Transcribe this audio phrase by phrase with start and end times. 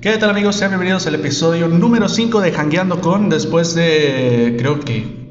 [0.00, 0.56] ¿Qué tal amigos?
[0.56, 5.28] Sean bienvenidos al episodio número 5 de Hangueando con, después de creo que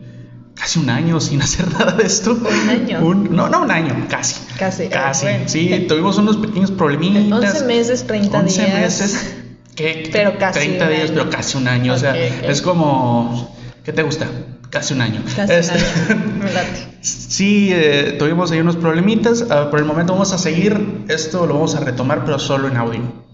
[0.56, 2.32] casi un año sin hacer nada de esto.
[2.34, 3.00] ¿Un año?
[3.06, 4.36] Un- no, no un año, casi.
[4.58, 5.44] Casi, eh, Casi, bueno.
[5.48, 7.56] sí, tuvimos unos pequeños problemitas.
[7.56, 8.80] 11 meses, 30 11 días.
[8.80, 9.36] meses.
[9.76, 10.10] ¿qué?
[10.12, 11.14] Pero casi 30 un días, año.
[11.16, 11.94] pero casi un año.
[11.94, 12.50] O sea, Ok, ok.
[12.50, 13.56] es como...
[13.84, 14.28] ¿Qué te gusta?
[14.70, 15.24] Casi un año.
[15.36, 15.80] Casi Este,
[16.14, 17.00] un año.
[17.02, 19.46] Sí, eh, tuvimos ahí unos problemitas.
[19.50, 21.06] Ah, por el momento vamos a seguir.
[21.08, 23.29] Esto lo vamos a retomar, pero solo en audio.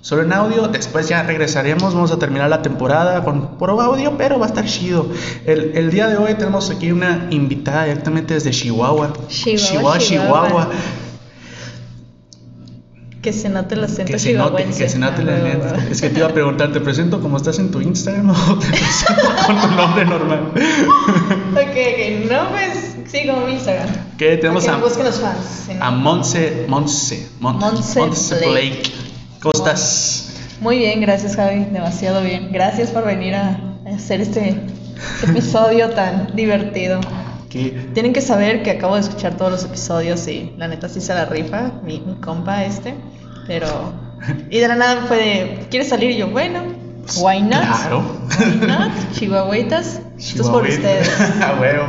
[0.00, 0.68] Solo en audio.
[0.68, 1.92] Después ya regresaremos.
[1.94, 5.06] Vamos a terminar la temporada con puro audio, pero va a estar chido.
[5.44, 9.12] El, el día de hoy tenemos aquí una invitada directamente desde Chihuahua.
[9.28, 10.68] Chihuahua, Chihuahua.
[13.20, 15.76] Que se note el acento Que se note, que se note la Ah, neta.
[15.90, 18.66] Es que te iba a preguntar, ¿te presento como estás en tu Instagram o te
[18.70, 20.52] presento con tu nombre normal?
[21.52, 22.30] Ok, ok.
[22.30, 23.88] No, pues sí, como mi Instagram.
[24.16, 25.68] Que tenemos Para a, los fans.
[25.80, 28.00] a Monse, Monse, Mon- Monse
[28.36, 28.48] Blake.
[28.48, 28.92] Blake.
[29.40, 30.32] ¿Cómo estás?
[30.60, 31.66] Muy bien, gracias Javi.
[31.66, 32.50] Demasiado bien.
[32.50, 33.60] Gracias por venir a
[33.94, 34.60] hacer este
[35.22, 37.00] episodio tan divertido.
[37.48, 37.88] ¿Qué?
[37.94, 41.14] Tienen que saber que acabo de escuchar todos los episodios y la neta sí se
[41.14, 42.94] la rifa, mi, mi compa este.
[43.46, 43.92] Pero.
[44.50, 45.66] Y de la nada fue de.
[45.70, 46.10] ¿Quieres salir?
[46.10, 46.64] Y yo, bueno,
[47.18, 47.62] why not?
[47.62, 48.02] Claro.
[48.40, 48.92] Why not?
[49.12, 50.00] Chihuahuitas.
[50.18, 51.08] Esto es por ustedes.
[51.40, 51.84] A huevo.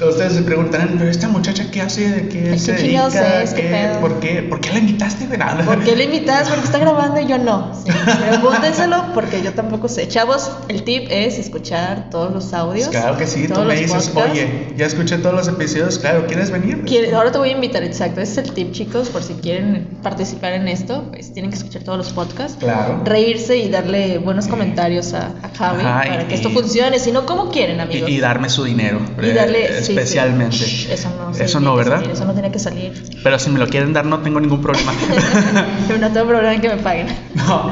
[0.00, 3.62] Ustedes se preguntarán, pero esta muchacha qué hace, de qué se qué dedica, es, qué
[3.62, 4.00] ¿Qué- pedo.
[4.00, 5.64] ¿por qué, por qué la invitaste de nada?
[5.64, 6.48] ¿Por qué le invitas?
[6.48, 7.72] Porque está grabando y yo no.
[7.84, 7.90] Sí,
[8.30, 10.06] Pregúntenselo porque yo tampoco sé.
[10.06, 12.88] Chavos, el tip es escuchar todos los audios.
[12.88, 14.30] Claro que sí, tú me dices, podcasts.
[14.32, 16.84] oye, ya escuché todos los episodios, claro, ¿quieres venir?
[17.14, 18.20] Ahora te voy a invitar, exacto.
[18.20, 21.82] Ese es el tip, chicos, por si quieren participar en esto, pues tienen que escuchar
[21.82, 22.56] todos los podcasts.
[22.60, 23.02] Claro.
[23.04, 26.98] Reírse y darle buenos comentarios a, a Javi Ajá, para y- que esto y- funcione.
[27.00, 28.10] Si no, ¿cómo quieren, Y, amigos?
[28.10, 29.98] y darme su dinero, Y eh, darle- sí, sí.
[29.98, 30.92] especialmente.
[30.92, 31.96] Eso no, se Eso no, ¿verdad?
[31.98, 32.92] salir, eso no tiene que salir.
[33.22, 34.92] Pero si me lo quieren dar, no tengo ningún problema.
[36.00, 37.06] No tengo problema en que me paguen.
[37.34, 37.70] No,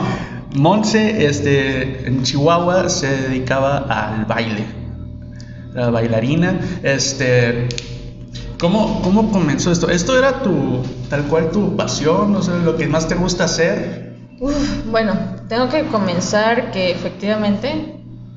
[0.55, 4.64] Monse, este, en Chihuahua se dedicaba al baile.
[5.75, 6.59] Era bailarina.
[6.82, 7.69] Este,
[8.59, 9.91] ¿cómo, ¿Cómo comenzó esto?
[9.91, 12.34] ¿Esto era tu, tal cual tu pasión?
[12.34, 14.16] O sea, lo que más te gusta hacer.
[14.41, 15.15] Uf, bueno,
[15.48, 17.97] tengo que comenzar que efectivamente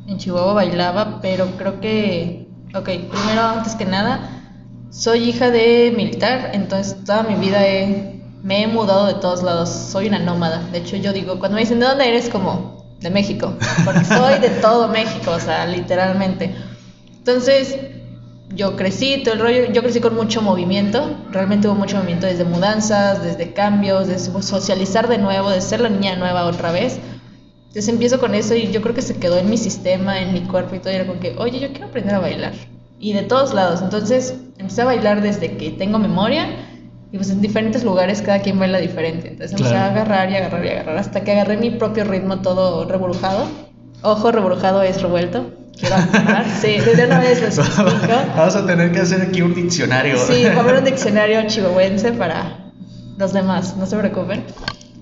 [0.10, 2.39] en Chihuahua bailaba, pero creo que,
[2.76, 4.20] ok, primero, antes que nada,
[4.92, 9.70] soy hija de militar, entonces toda mi vida he- me he mudado de todos lados,
[9.70, 10.62] soy una nómada.
[10.72, 12.30] De hecho, yo digo, cuando me dicen, ¿de dónde eres?
[12.30, 13.54] Como, de México,
[13.86, 16.56] porque soy de todo México, o sea, literalmente.
[17.18, 17.76] Entonces,
[18.56, 22.46] yo crecí, todo el rollo, yo crecí con mucho movimiento, realmente hubo mucho movimiento desde
[22.46, 27.00] mudanzas, desde cambios, desde socializar de nuevo, de ser la niña nueva otra vez.
[27.70, 30.42] Entonces empiezo con eso y yo creo que se quedó en mi sistema, en mi
[30.42, 32.54] cuerpo y todo, y era como que, oye, yo quiero aprender a bailar.
[33.00, 36.48] Y de todos lados, entonces empecé a bailar desde que tengo memoria
[37.12, 39.28] y pues en diferentes lugares cada quien baila diferente.
[39.30, 39.86] Entonces empecé Claro.
[39.86, 43.46] a agarrar y agarrar y agarrar hasta que agarré mi propio ritmo todo reburujado.
[44.02, 45.52] Ojo, reburujado es revuelto.
[45.80, 46.46] Quiero aclarar.
[46.62, 48.16] Sí, desde una vez lo explico.
[48.36, 50.18] Vamos a tener que hacer aquí un diccionario.
[50.18, 52.72] Sí, poner un diccionario chihuahuense para
[53.18, 54.44] los demás, no se preocupen.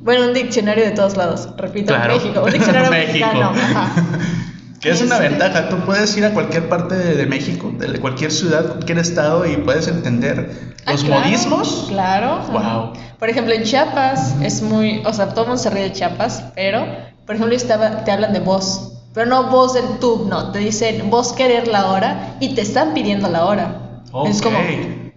[0.08, 2.16] Bueno, un diccionario de todos lados, repito, Claro.
[2.16, 3.26] México, un diccionario México.
[3.28, 3.52] mexicano.
[3.54, 3.92] Ajá.
[4.80, 8.00] Que es una Este- ventaja, tú puedes ir a cualquier parte de, de México, de
[8.00, 11.86] cualquier ciudad, cualquier estado y puedes entender Ah, los claro, modismos.
[11.90, 12.40] Claro.
[12.52, 12.58] Wow.
[12.58, 12.94] ajá.
[13.20, 16.44] Por ejemplo, en Chiapas es muy, o sea, todo el mundo se ríe de Chiapas,
[16.56, 16.86] pero,
[17.26, 21.10] por ejemplo, estaba- te hablan de vos, pero no vos en tú, no, te dicen
[21.10, 24.02] vos querer la hora y te están pidiendo la hora.
[24.30, 24.44] Es Ok.
[24.44, 24.58] como,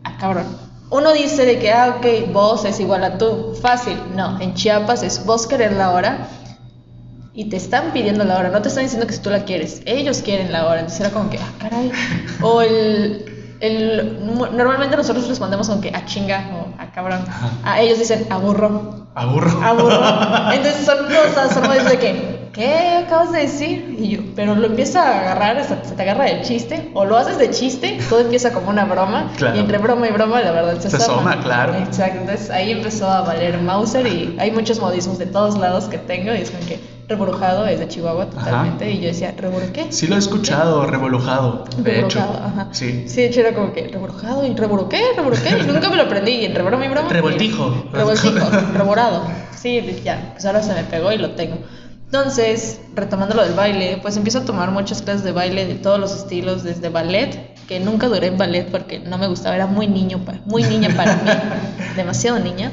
[0.04, 0.46] ah, cabrón.
[0.90, 3.96] Uno dice de que, ah, ok, vos es igual a tú, fácil.
[4.16, 6.28] No, en Chiapas es vos querer la hora
[7.32, 9.82] y te están pidiendo la hora, no te están diciendo que si tú la quieres,
[9.86, 11.92] ellos quieren la hora, entonces era como que, ah, caray.
[12.42, 17.24] O el, el normalmente nosotros respondemos con que, ah, chinga, o ah, cabrón.
[17.64, 19.62] A ellos dicen, aburro, Aburro.
[19.62, 20.00] aburro.
[20.52, 23.96] Entonces son cosas, son de que, ¿qué acabas de decir?
[23.98, 27.16] Y yo, pero lo empieza a agarrar, hasta se te agarra del chiste, o lo
[27.16, 29.56] haces de chiste, todo empieza como una broma, Claro.
[29.56, 31.74] y entre broma y broma, la verdad se, Se asoma, claro.
[31.76, 35.98] Exacto, entonces ahí empezó a valer Mauser y hay muchos modismos de todos lados que
[35.98, 39.90] tengo, y es como que reburujado es de Chihuahua totalmente, y yo decía, ¿reburu qué?
[39.90, 42.20] Sí lo he escuchado, revolujado, de hecho.
[42.20, 42.68] Ajá.
[42.70, 43.04] Sí.
[43.08, 46.32] Sí, de hecho era como que reburujado y reburuqué, reburuqué, y nunca me lo aprendí,
[46.32, 47.08] y entre broma y broma.
[47.08, 47.74] Revoltijo.
[47.92, 49.22] y- Revoltijo, reborado.
[49.60, 51.58] Sí, ya, pues ahora se me pegó y lo tengo.
[52.12, 56.00] Entonces, retomando lo del baile, pues empiezo a tomar muchas clases de baile de todos
[56.00, 59.86] los estilos, desde ballet, que nunca duré en ballet porque no me gustaba, era muy
[59.86, 61.30] niño, muy niña para mí,
[61.96, 62.72] demasiado niña.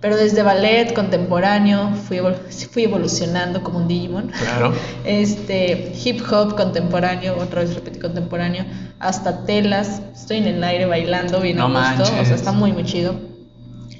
[0.00, 2.36] Pero desde ballet contemporáneo fui, evol-
[2.70, 4.28] fui evolucionando como un Digimon.
[4.28, 4.72] Claro.
[5.04, 8.66] Este, hip hop contemporáneo, otra vez repetí contemporáneo,
[9.00, 11.66] hasta telas, estoy en el aire bailando bien No a
[11.96, 12.28] gusto, o manches.
[12.28, 13.16] sea, está muy muy chido.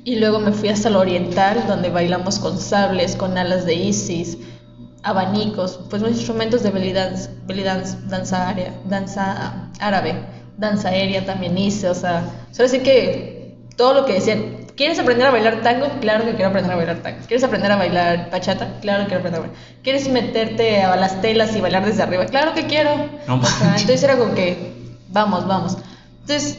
[0.05, 4.37] Y luego me fui hasta lo oriental, donde bailamos con sables, con alas de Isis,
[5.03, 10.15] abanicos, pues instrumentos de belly dance, belly dance, danza, área, danza árabe,
[10.57, 15.27] danza aérea también hice, o sea, solo decir que todo lo que decían, ¿quieres aprender
[15.27, 15.89] a bailar tango?
[16.01, 17.19] Claro que quiero aprender a bailar tango.
[17.27, 18.79] ¿Quieres aprender a bailar bachata?
[18.81, 19.63] Claro que quiero aprender a bailar.
[19.83, 22.27] ¿Quieres meterte a las telas y bailar desde arriba?
[22.27, 22.91] Claro que quiero.
[23.27, 24.73] No o sea, entonces era como que,
[25.09, 25.77] vamos, vamos.
[26.21, 26.59] Entonces,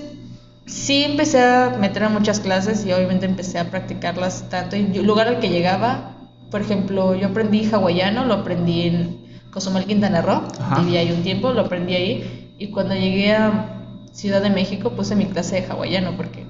[0.65, 4.75] sí empecé a meter a muchas clases y obviamente empecé a practicarlas tanto.
[4.75, 6.15] Y el lugar al que llegaba,
[6.51, 10.81] por ejemplo, yo aprendí hawaiano, lo aprendí en Cozumel, Quintana Roo, Ajá.
[10.81, 12.53] viví ahí un tiempo, lo aprendí ahí.
[12.57, 13.71] Y cuando llegué a
[14.11, 16.45] Ciudad de México puse mi clase de hawaiano porque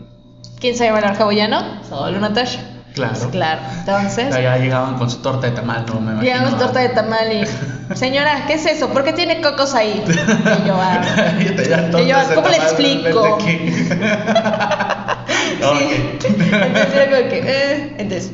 [0.60, 1.84] ¿quién sabe bailar hawaiano?
[1.90, 2.75] Solo Natasha.
[2.96, 3.14] Claro.
[3.14, 3.62] Pues claro.
[3.80, 6.22] Entonces, Ya llegaban con su torta de tamal, no me imagino.
[6.24, 8.90] llegamos torta de tamal y señora, ¿qué es eso?
[8.90, 10.02] ¿Por qué tiene cocos ahí?
[10.08, 11.02] Y yo, ah,
[12.02, 13.22] Y yo, ¿cómo le explico?
[13.38, 13.44] Ok.
[16.16, 17.96] Entonces era como que, eh.
[17.98, 18.32] Entonces,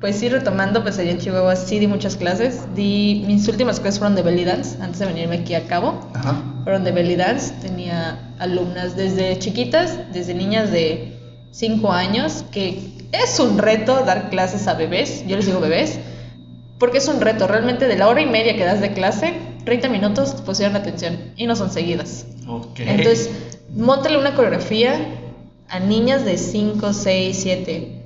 [0.00, 2.60] pues sí, retomando, pues allá en Chihuahua sí di muchas clases.
[2.74, 6.08] Di, mis últimas clases fueron de belly dance, antes de venirme aquí a Cabo.
[6.14, 6.36] Ajá.
[6.64, 7.52] Fueron de belly dance.
[7.60, 11.18] Tenía alumnas desde chiquitas, desde niñas de
[11.50, 15.24] 5 años, que es un reto dar clases a bebés.
[15.26, 15.98] Yo les digo bebés,
[16.78, 17.46] porque es un reto.
[17.46, 19.34] Realmente de la hora y media que das de clase,
[19.64, 22.26] 30 minutos te pusieron atención y no son seguidas.
[22.46, 22.80] Ok.
[22.80, 23.30] Entonces,
[23.74, 24.98] montale una coreografía
[25.68, 28.02] a niñas de 5, 6, 7,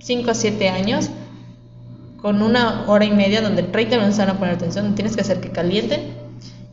[0.00, 1.10] 5 a 7 años
[2.20, 5.40] con una hora y media donde 30 minutos van a poner atención, tienes que hacer
[5.40, 6.12] que calienten,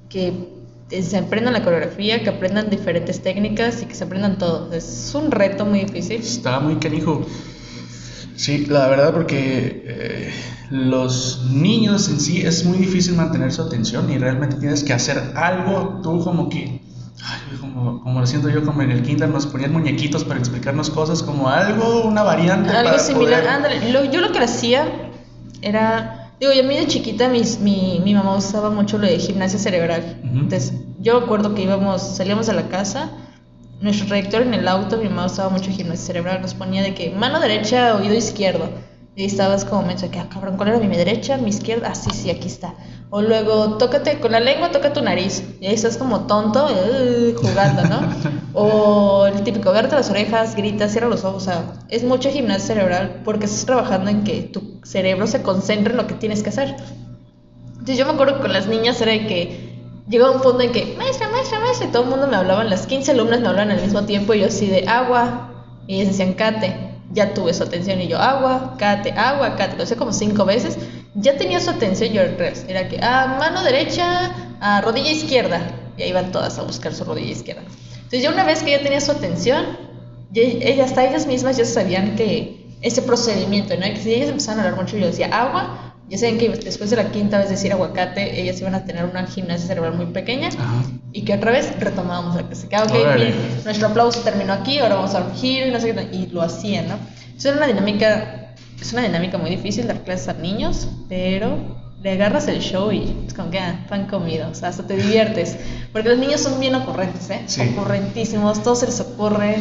[0.10, 0.55] que
[0.90, 4.72] se aprendan la coreografía, que aprendan diferentes técnicas y que se aprendan todo.
[4.74, 6.22] Es un reto muy difícil.
[6.22, 7.26] Está muy canijo.
[8.36, 10.34] Sí, la verdad porque eh,
[10.70, 15.34] los niños en sí es muy difícil mantener su atención y realmente tienes que hacer
[15.36, 16.82] algo tú como que,
[17.24, 20.90] ay, como, como lo siento yo como en el kinder nos ponían muñequitos para explicarnos
[20.90, 22.70] cosas como algo, una variante.
[22.72, 23.92] Algo para similar, poder- ándale.
[23.94, 24.86] Lo- yo lo que hacía
[25.62, 29.18] era, digo, yo a mí de chiquita mis- mi, mi mamá usaba mucho lo de
[29.20, 30.20] gimnasia cerebral.
[30.24, 33.10] Entonces, yo recuerdo que íbamos, salíamos de la casa,
[33.82, 37.10] nuestro trayectoria en el auto, mi mamá usaba mucho gimnasia cerebral, nos ponía de que
[37.12, 38.70] mano derecha, oído izquierdo.
[39.18, 41.90] Y estabas como menso, que, ah, cabrón, ¿cuál era mi derecha, mi izquierda?
[41.92, 42.74] Ah, sí, sí, aquí está.
[43.10, 45.44] O luego, tócate, con la lengua toca tu nariz.
[45.62, 48.00] Y ahí estás como tonto, eh, jugando, ¿no?
[48.58, 51.44] O el típico, verte las orejas, gritas, cierra los ojos.
[51.44, 55.92] O sea, es mucha gimnasia cerebral porque estás trabajando en que tu cerebro se concentre
[55.92, 56.78] en lo que tienes que hacer.
[57.72, 59.76] Entonces yo me acuerdo que con las niñas era de que
[60.08, 62.88] llegaba un punto en que, maestra, maestra, maestra, y todo el mundo me hablaba, las
[62.88, 65.50] 15 alumnas me hablaban al mismo tiempo y yo así de agua,
[65.88, 69.84] y ellas decían cate, ya tuve su atención, y yo agua, cate, agua, cate, lo
[69.84, 70.78] hice como cinco veces,
[71.14, 75.62] ya tenía su atención, yo al revés, era que, ah, mano derecha, ah, rodilla izquierda,
[75.98, 77.64] y ahí iban todas a buscar su rodilla izquierda.
[77.96, 79.66] Entonces ya una vez que ya tenía su atención,
[80.32, 80.44] ya,
[80.84, 83.88] hasta ellas mismas ya sabían que ese procedimiento, ¿no?
[83.88, 86.90] Y que si ellas empezaban a hablar mucho, yo decía agua, ya saben que después
[86.90, 90.50] de la quinta vez decir aguacate, ellas iban a tener una gimnasia cerebral muy pequeña
[90.50, 90.84] Ajá.
[91.12, 92.68] y que otra vez retomábamos la clase.
[92.68, 96.10] Ok, miren, nuestro aplauso terminó aquí, ahora vamos a un giro y no sé qué,
[96.16, 96.96] y lo hacían, ¿no?
[97.44, 102.48] Era una dinámica, es una dinámica muy difícil dar clases a niños, pero le agarras
[102.48, 105.58] el show y es como que, ah, pan comido, o sea, hasta te diviertes.
[105.92, 107.42] Porque los niños son bien ocurrentes, ¿eh?
[107.48, 107.62] Sí.
[107.74, 109.56] Ocurrentísimos, todo se les ocurre.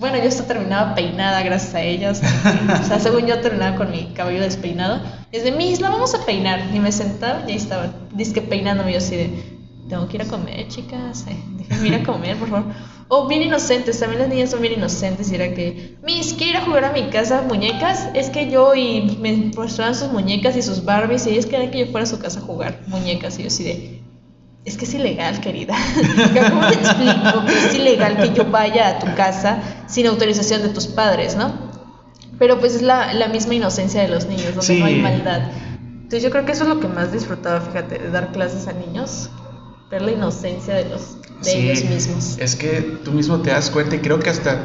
[0.00, 2.22] Bueno, yo hasta terminaba peinada gracias a ellos.
[2.80, 5.02] o sea, según yo terminaba con mi cabello despeinado.
[5.30, 6.74] Desde mis, la vamos a peinar.
[6.74, 8.92] Y me sentaba y ahí estaban, disque peinándome.
[8.92, 9.30] Yo así de,
[9.90, 11.26] tengo que ir a comer, chicas.
[11.28, 12.72] eh, déjenme ir a comer, por favor.
[13.08, 15.30] O bien inocentes, también las niñas son bien inocentes.
[15.30, 18.08] Y era que, Miss, quiero ir a jugar a mi casa muñecas.
[18.14, 21.26] Es que yo y me mostraban sus muñecas y sus Barbies.
[21.26, 23.38] Y ellos querían que yo fuera a su casa a jugar muñecas.
[23.38, 23.99] Y yo así de,
[24.64, 25.74] es que es ilegal, querida.
[26.50, 30.68] ¿Cómo te explico que es ilegal que yo vaya a tu casa sin autorización de
[30.68, 31.70] tus padres, no?
[32.38, 34.78] Pero pues es la, la misma inocencia de los niños, donde Sí.
[34.80, 35.42] no hay maldad.
[36.02, 38.72] Entonces yo creo que eso es lo que más disfrutaba, fíjate, de dar clases a
[38.72, 39.30] niños,
[39.90, 42.36] ver la inocencia de los de Sí, ellos mismos.
[42.38, 44.58] Es que tú mismo te das cuenta y creo que hasta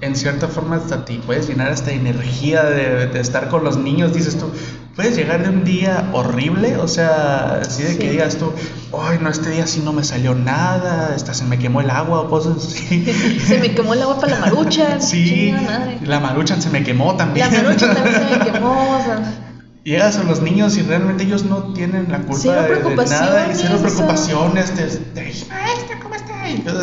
[0.00, 4.12] en cierta forma hasta ti puedes llenar esta energía de, de estar con los niños,
[4.14, 4.46] dices tú,
[4.94, 8.52] puedes llegar de un día horrible, o sea, así de que digas tú,
[8.96, 12.20] ay no, este día sí no me salió nada, hasta se me quemó el agua
[12.20, 13.04] o cosas así.
[13.46, 15.00] Se me quemó el agua para la marucha.
[15.00, 15.98] Sí, madre.
[16.04, 17.48] la maruchan se me quemó La también.
[17.52, 19.44] marucha también se me quemó, o sea,
[19.84, 23.54] Llegas a los niños y realmente ellos no tienen la culpa de- de, nada y
[23.54, 24.70] cero preocupaciones.
[24.74, 26.34] Te, te maestra, ¿cómo está?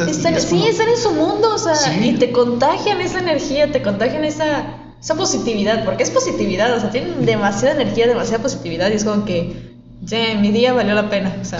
[0.08, 2.10] Están, es sí, como- están en su mundo, o sea, Sí.
[2.10, 4.66] y te contagian esa energía, te contagian esa,
[5.02, 9.26] esa positividad, porque es positividad, o sea, tienen demasiada energía, demasiada positividad, y es como
[9.26, 9.74] que,
[10.06, 11.60] "Ye, mi día valió la pena, o sea.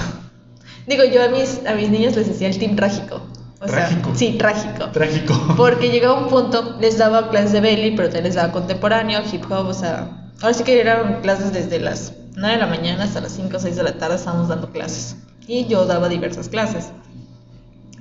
[0.88, 3.22] Digo, yo a mis, a mis niños les decía el team trágico.
[3.60, 4.12] O sea, Trágico.
[4.14, 4.90] sí, trágico.
[4.92, 5.34] Trágico.
[5.58, 9.44] Porque llegaba un punto, les daba clases de belly, pero también les daba contemporáneo, hip
[9.50, 13.22] hop, o sea, ahora sí que eran clases desde las 9 de la mañana hasta
[13.22, 15.16] las 5 o 6 de la tarde estábamos dando clases.
[15.48, 16.90] Y yo daba diversas clases.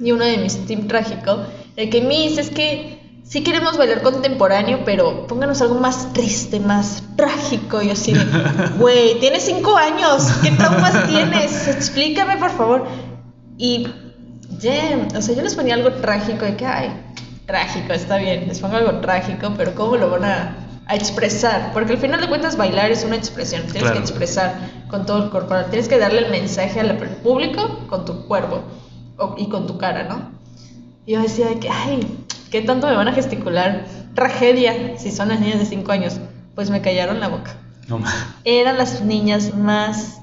[0.00, 1.38] Y uno de mis team trágico,
[1.76, 6.60] el que me dice es que sí queremos bailar contemporáneo, pero pónganos algo más triste,
[6.60, 7.80] más trágico.
[7.82, 8.12] Y así
[8.78, 11.68] güey, tienes 5 años, ¿qué traumas tienes?
[11.68, 12.86] Explícame, por favor.
[13.56, 13.88] Y,
[14.60, 16.90] yeah, o sea, yo les ponía algo trágico, de que, ay,
[17.46, 21.72] trágico, está bien, les pongo algo trágico, pero ¿cómo lo van a, a expresar?
[21.72, 23.94] Porque al final de cuentas bailar es una expresión, tienes Claro.
[23.94, 24.54] que expresar
[24.88, 28.62] con todo el cuerpo, tienes que darle el mensaje al público con tu cuerpo
[29.38, 30.30] y con tu cara, ¿no?
[31.06, 32.00] Y yo decía de que, ay,
[32.50, 33.86] ¿qué tanto me van a gesticular?
[34.14, 36.14] Tragedia, si son las niñas de 5 años.
[36.54, 37.56] Pues me callaron la boca.
[37.88, 40.18] No ma- Eran las niñas más...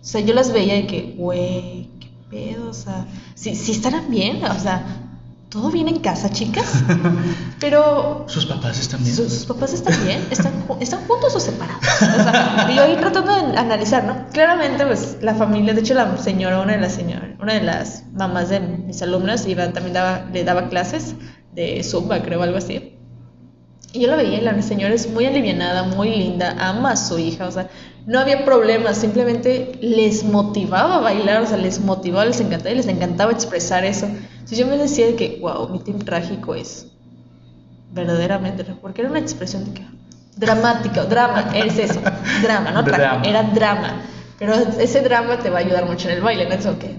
[0.00, 4.10] O sea, yo las veía y que, güey, qué pedo, o sea, si, si estarán
[4.10, 5.07] bien, o sea,
[5.48, 6.84] ¿todo bien en casa, chicas?
[7.60, 9.16] Pero ¿Sus papás están bien?
[9.16, 10.26] ¿Sus, sus papás están bien?
[10.30, 11.82] ¿Están, ¿Están juntos o separados?
[11.84, 14.26] O sea, y yo ahí tratando de analizar, ¿no?
[14.32, 18.04] Claramente, pues, la familia, de hecho, la señora, una de las señoras, una de las
[18.12, 21.14] mamás de mis alumnas, iba, también daba, le daba clases
[21.54, 22.94] de Zumba, creo, algo así.
[23.92, 27.18] Y yo la veía y la señora es muy alivianada, muy linda, ama a su
[27.18, 27.70] hija, o sea,
[28.06, 32.76] no había problemas, simplemente les motivaba a bailar, o sea, les motivaba, les encantaba y
[32.76, 34.08] les encantaba expresar eso.
[34.48, 36.86] Entonces yo me decía de que, wow, mi team trágico es
[37.92, 39.86] verdaderamente, porque era una expresión de que
[40.36, 42.00] dramática, drama, es eso,
[42.42, 43.22] drama, no Drama.
[43.26, 44.00] era drama.
[44.38, 46.54] Pero ese drama te va a ayudar mucho en el baile, ¿no?
[46.54, 46.96] Es que,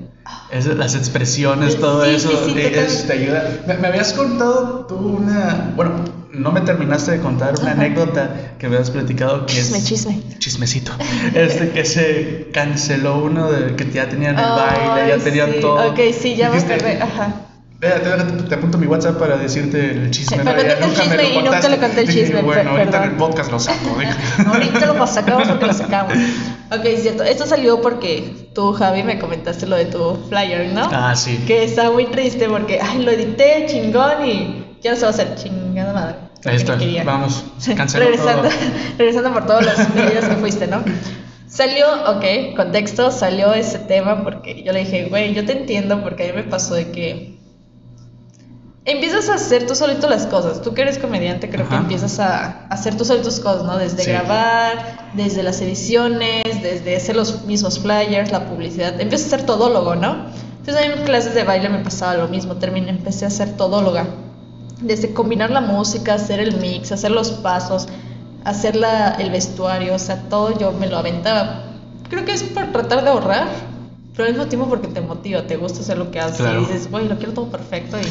[0.51, 3.43] Es- las expresiones, todo Sí, eso, sí, eh, es- te ayuda.
[3.67, 5.91] Me, me habías contado tú una, bueno,
[6.33, 7.81] no me terminaste de contar una Ajá.
[7.81, 10.21] anécdota que me habías platicado que Chisme, es chisme.
[10.39, 10.91] chismecito,
[11.33, 15.89] este que se canceló uno de que ya tenían el baile, ya tenían todo.
[15.91, 17.33] Ok, sí, ya me acordé, ajá.
[17.79, 20.37] Déjate, te apunto mi WhatsApp para decirte el chisme.
[20.37, 21.69] Ya conté el me chisme y nunca contaste.
[21.69, 23.97] le conté el chisme, Bueno, ahorita en el podcast lo saco.
[24.47, 26.13] Ahorita lo sacamos porque lo sacamos.
[26.71, 27.23] Ok, es cierto.
[27.23, 30.87] Esto salió porque tú, Javi, me comentaste lo de tu flyer, ¿no?
[30.91, 31.43] Ah, sí.
[31.47, 35.11] Que estaba muy triste porque, ay, lo edité, chingón, y ya no se va a
[35.11, 36.15] hacer chingada madre.
[36.45, 37.43] Ahí está, Que vamos,
[37.75, 38.51] canceló regresando, todo.
[38.97, 40.83] regresando por todos los videos que fuiste, ¿no?
[41.47, 46.25] Salió, ok, contexto, salió ese tema porque yo le dije, güey, yo te entiendo porque
[46.25, 47.38] a mí me pasó de que
[48.85, 50.61] empiezas a hacer tú solito las cosas.
[50.61, 51.83] Tú que eres comediante, creo que Ajá.
[51.83, 53.77] empiezas a hacer tú solito tus cosas, ¿no?
[53.77, 54.09] Desde Sí.
[54.11, 58.99] grabar, desde las ediciones, desde hacer los mismos flyers, la publicidad.
[58.99, 60.25] Empiezas a ser todólogo, ¿no?
[60.59, 62.55] Entonces en clases de baile me pasaba lo mismo.
[62.55, 64.05] Terminé, empecé a ser todóloga.
[64.81, 67.87] Desde combinar la música, hacer el mix, hacer los pasos,
[68.45, 71.63] hacer la, el vestuario, o sea, todo yo me lo aventaba.
[72.09, 73.47] Creo que es por tratar de ahorrar,
[74.15, 76.61] pero al mismo tiempo porque te motiva, te gusta hacer lo que haces Claro.
[76.61, 78.03] y dices, güey, lo quiero todo perfecto y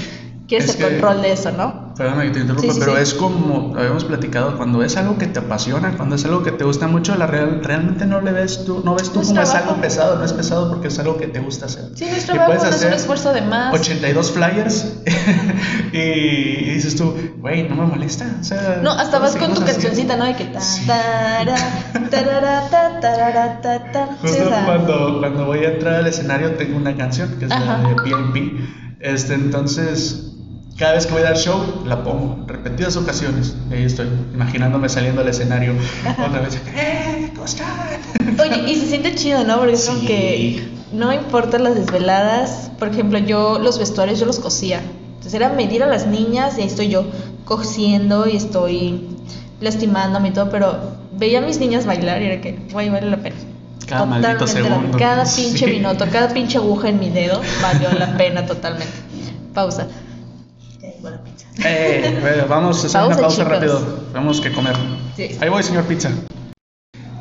[0.49, 1.89] quieres Es el que- control de eso, ¿no?
[1.99, 3.03] Perdóname que te interrumpa, Sí, sí, pero sí.
[3.03, 6.63] es como habíamos platicado, cuando es algo que te apasiona, cuando es algo que te
[6.63, 9.81] gusta mucho, la real, realmente no le ves tú, no ves tú como es algo
[9.81, 11.91] pesado, no es pesado porque es algo que te gusta hacer.
[11.97, 13.75] Sí, es Que trabajo, puedes no es un hacer esfuerzo de más.
[13.75, 14.93] 82 flyers
[15.93, 18.27] y, y dices tú, güey, no me molesta.
[18.41, 20.25] O sea, No, hasta vas con tu cancioncita, ¿no?
[20.25, 20.87] De que ta, Sí.
[20.87, 21.57] tarara,
[22.11, 24.09] tarara, ta, tarara, ta, ta.
[24.23, 27.47] Sí, Justo o sea, cuando, cuando voy a entrar al escenario tengo una canción que
[27.47, 27.79] es Ajá.
[27.83, 28.53] la de PNP.
[29.01, 30.33] Este, entonces,
[30.79, 33.57] cada vez que voy a dar show, la pongo repetidas ocasiones.
[33.71, 35.75] Y ahí estoy, imaginándome saliendo al escenario
[36.27, 36.57] otra vez.
[36.77, 37.31] ¡Eh!
[37.35, 37.69] ¿Cómo están?
[38.41, 39.59] Oye, y se siente chido, ¿no?
[39.59, 40.07] Porque es como Sí.
[40.07, 42.71] que no importa las desveladas.
[42.79, 44.81] Por ejemplo, yo los vestuarios yo los cosía.
[45.09, 47.05] Entonces era medir a las niñas y ahí estoy yo
[47.45, 49.09] cosiendo y estoy
[49.61, 50.79] lastimándome y todo, pero
[51.17, 53.35] veía a mis niñas bailar y era que, güey, vale la pena.
[53.89, 54.99] Cada Totalmente la- segundo.
[54.99, 55.73] Cada pinche Sí.
[55.73, 58.93] minuto, cada pinche aguja en mi dedo valió la pena totalmente.
[59.55, 59.89] Pausa.
[61.65, 63.53] Eh, bueno, vamos a hacer Pausa, una pausa chicos.
[63.53, 63.79] rápido.
[64.13, 64.77] Tenemos que comer.
[65.17, 65.39] Sí.
[65.41, 66.11] Ahí voy, señor Pizza.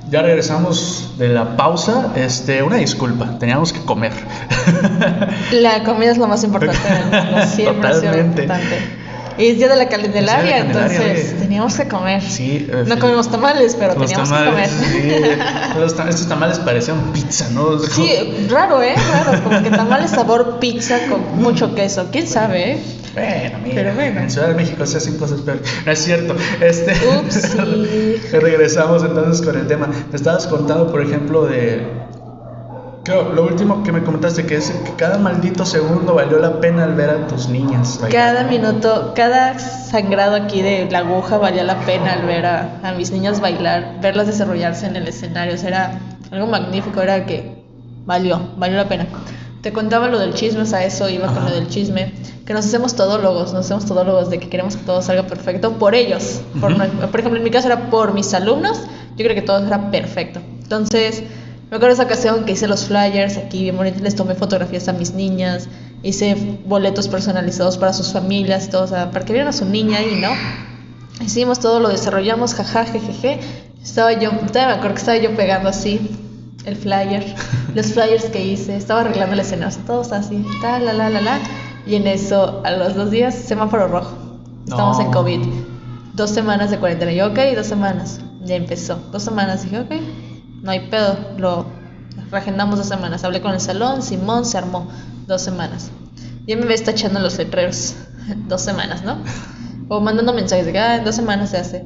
[0.09, 2.13] Ya regresamos de la pausa.
[2.15, 4.13] Este, una disculpa, teníamos que comer.
[5.51, 8.41] La comida es lo más importante del mundo, siempre ha sido Totalmente.
[8.43, 9.06] importante.
[9.37, 11.39] Y es día de la Candelaria, entonces oye.
[11.39, 12.21] teníamos que comer.
[12.21, 15.35] Sí, eh, No comimos tamales, pero teníamos tamales, que comer.
[15.35, 15.79] sí.
[15.79, 17.77] Los tam- estos tamales parecían pizza, ¿no?
[17.79, 18.95] Sí, raro, ¿eh?
[19.11, 22.07] Raro, como que tamales sabor pizza con mucho queso.
[22.11, 22.77] ¿Quién sabe, eh?
[23.13, 24.19] Bueno, mira, Pero bueno.
[24.21, 25.63] en Ciudad de México se hacen cosas peores.
[25.85, 26.35] No es cierto.
[26.61, 28.21] Este, Upsi.
[28.31, 29.87] regresamos entonces con el tema.
[29.87, 31.81] Me estabas contando, por ejemplo, de.
[33.07, 36.83] Creo, lo último que me comentaste, que es que cada maldito segundo valió la pena
[36.83, 37.99] al ver a tus niñas.
[38.01, 38.11] bailar.
[38.35, 42.91] Cada minuto, cada sangrado aquí de la aguja valía la pena al ver a, a
[42.91, 45.53] mis niñas bailar, verlas desarrollarse en el escenario.
[45.53, 45.99] O sea, era
[46.31, 47.63] algo magnífico, era que
[48.05, 49.07] valió, valió la pena.
[49.61, 52.11] te contaba lo del chisme, o sea, eso iba con lo del chisme,
[52.45, 55.95] que nos hacemos todólogos, nos hacemos todólogos de que queremos que todo salga perfecto por
[55.95, 56.41] ellos.
[56.59, 56.79] Por, Ujú.
[56.83, 58.81] no- por ejemplo, en mi caso era por mis alumnos,
[59.15, 60.41] yo creo que todo era perfecto.
[60.61, 61.23] Entonces,
[61.69, 64.93] me acuerdo esa ocasión que hice los flyers aquí bien bonitos, les tomé fotografías a
[64.93, 65.67] mis niñas,
[66.03, 69.97] hice boletos personalizados para sus familias, todo, o sea, para que vieran a su niña
[69.99, 70.29] ahí, ¿no?
[71.25, 73.39] Hicimos todo, lo desarrollamos, jaja, jejeje.
[73.83, 75.99] Estaba yo, todavía me acuerdo que estaba yo pegando así
[76.65, 77.35] el flyer,
[77.75, 81.39] los flyers que hice, estaba arreglando el escenario, todos así, ta, la, la, la, la.
[81.85, 84.15] Y en eso, a los dos días, semáforo rojo.
[84.67, 85.05] Estamos No.
[85.05, 85.39] en COVID.
[86.13, 87.13] Dos semanas de cuarentena.
[87.13, 88.19] Yo, ok, dos semanas.
[88.43, 88.99] Ya empezó.
[89.11, 89.63] Dos semanas.
[89.63, 89.91] Dije, ok,
[90.61, 91.17] no hay pedo.
[91.37, 91.65] Lo
[92.31, 93.23] reagendamos dos semanas.
[93.23, 94.89] Hablé con el salón, Simón se armó.
[95.27, 95.91] Dos semanas.
[96.47, 97.95] Ya me ves tachando los letreros.
[98.47, 99.17] dos semanas, ¿no?
[99.89, 101.85] O mandando mensajes de que ah, en dos semanas se hace.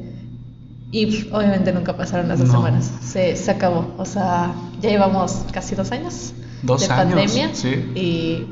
[0.92, 2.56] Y obviamente nunca pasaron las dos No.
[2.56, 2.92] semanas.
[3.02, 3.94] Se, se acabó.
[3.98, 7.50] O sea, ya llevamos casi dos años Dos de años, pandemia.
[7.56, 7.70] sí.
[7.96, 8.48] Y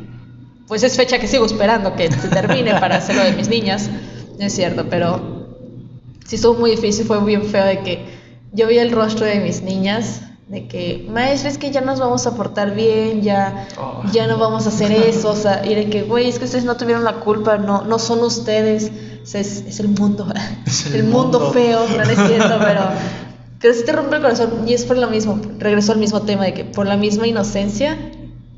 [0.67, 3.89] pues es fecha que sigo esperando que se termine para hacerlo de mis niñas.
[4.39, 5.49] No es cierto, pero
[6.25, 8.18] sí estuvo muy difícil, fue bien feo de que
[8.51, 12.25] yo vi el rostro de mis niñas, de que, maestra, es que ya nos vamos
[12.25, 14.01] a portar bien, ya, Oh.
[14.12, 16.65] ya no vamos a hacer eso, o sea, y de que, güey, es que ustedes
[16.65, 18.91] no tuvieron la culpa, no, no son ustedes,
[19.22, 20.27] o sea, es, es el mundo,
[20.65, 21.39] Es el, el mundo.
[21.39, 21.53] mundo.
[21.53, 22.82] feo, no, es cierto, pero
[23.60, 26.46] que sí te rompe el corazón, y es por lo mismo, regreso al mismo tema,
[26.46, 27.98] de que por la misma inocencia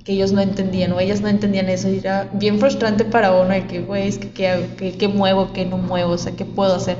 [0.05, 3.49] que ellos no entendían o ellas no entendían eso y era bien frustrante para uno
[3.49, 6.43] de que, güey, es que qué qué, qué muevo, qué no muevo, o sea, qué
[6.45, 6.97] puedo hacer.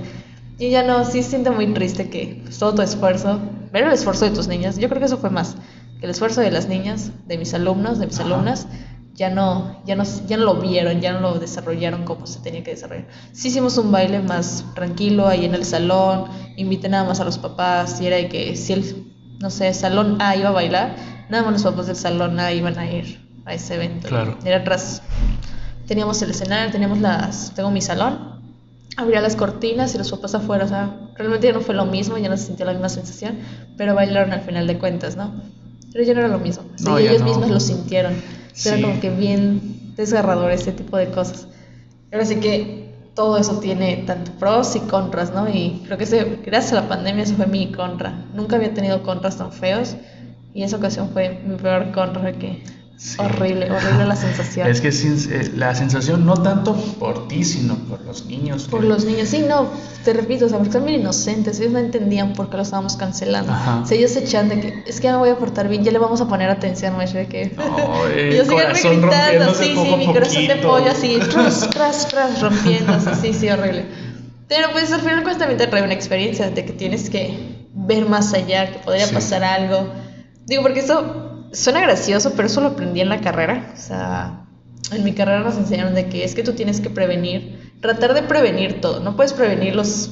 [0.61, 3.39] Y ya no, sí se siente muy triste que pues, todo tu esfuerzo,
[3.73, 5.55] ver el esfuerzo de tus niñas, yo creo que eso fue más,
[5.99, 8.27] que el esfuerzo de las niñas, de mis alumnos, de mis Ajá.
[8.27, 8.67] alumnas,
[9.15, 12.63] ya no, ya no, ya no lo vieron, ya no lo desarrollaron como se tenía
[12.63, 13.07] que desarrollar.
[13.31, 16.25] Sí hicimos un baile más tranquilo ahí en el salón,
[16.57, 20.21] invité nada más a los papás, y era de que si el, no sé, salón
[20.21, 20.95] A iba a bailar,
[21.31, 24.09] nada más los papás del salón A iban a ir a ese evento.
[24.09, 24.37] Claro.
[24.45, 25.01] Era atrás,
[25.87, 28.30] teníamos el escenario, teníamos las, tengo mi salón,
[28.97, 32.17] abría las cortinas y los papás afuera, o sea, realmente ya no fue lo mismo,
[32.17, 33.37] ya no se sintió la misma sensación,
[33.77, 35.31] pero bailaron al final de cuentas, ¿no?
[35.93, 37.25] Pero ya no era lo mismo, No, ellos no.
[37.25, 38.13] mismos lo sintieron,
[38.65, 38.81] era Sí.
[38.81, 41.47] como que bien desgarrador ese tipo de cosas.
[42.11, 45.49] Ahora sí que todo eso tiene tanto pros y contras, ¿no?
[45.49, 48.25] Y creo que ese, gracias a la pandemia eso fue mi contra.
[48.33, 49.95] Nunca había tenido contras tan feos
[50.53, 52.63] y esa ocasión fue mi peor contra que
[53.03, 53.15] Sí.
[53.17, 54.67] horrible, horrible la sensación.
[54.69, 58.67] Es que sin- eh, la sensación no tanto por ti, sino por los niños.
[58.69, 59.69] Por que- los niños, sí, no,
[60.05, 62.97] te repito, o sea, porque son bien inocentes, ellos no entendían por qué lo estábamos
[62.97, 63.51] cancelando.
[63.53, 63.79] Ajá.
[63.83, 65.83] O sea, ellos se echan de que, es que ya me voy a portar bien,
[65.83, 67.55] ya le vamos a poner atención, maestra, de que...
[67.57, 71.19] No, y el yo sigan corazón gritando, sí, poco sí, mi corazón de pollo así,
[71.31, 73.85] tras, tras, tras, rompiéndose, sí, sí, horrible.
[74.47, 78.07] Pero pues al final pues también te trae una experiencia de que tienes que ver
[78.07, 79.13] más allá, que podría Sí.
[79.15, 79.87] pasar algo.
[80.45, 83.71] Digo, porque eso suena gracioso, pero eso lo aprendí en la carrera.
[83.73, 84.45] O sea,
[84.91, 88.23] en mi carrera nos enseñaron de que es que tú tienes que prevenir, tratar de
[88.23, 88.99] prevenir todo.
[88.99, 90.11] No puedes prevenir los,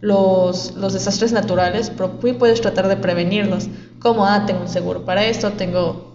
[0.00, 3.68] los, los desastres naturales, pero puedes tratar de prevenirlos.
[4.00, 6.12] Como, ah, tengo un seguro para esto, tengo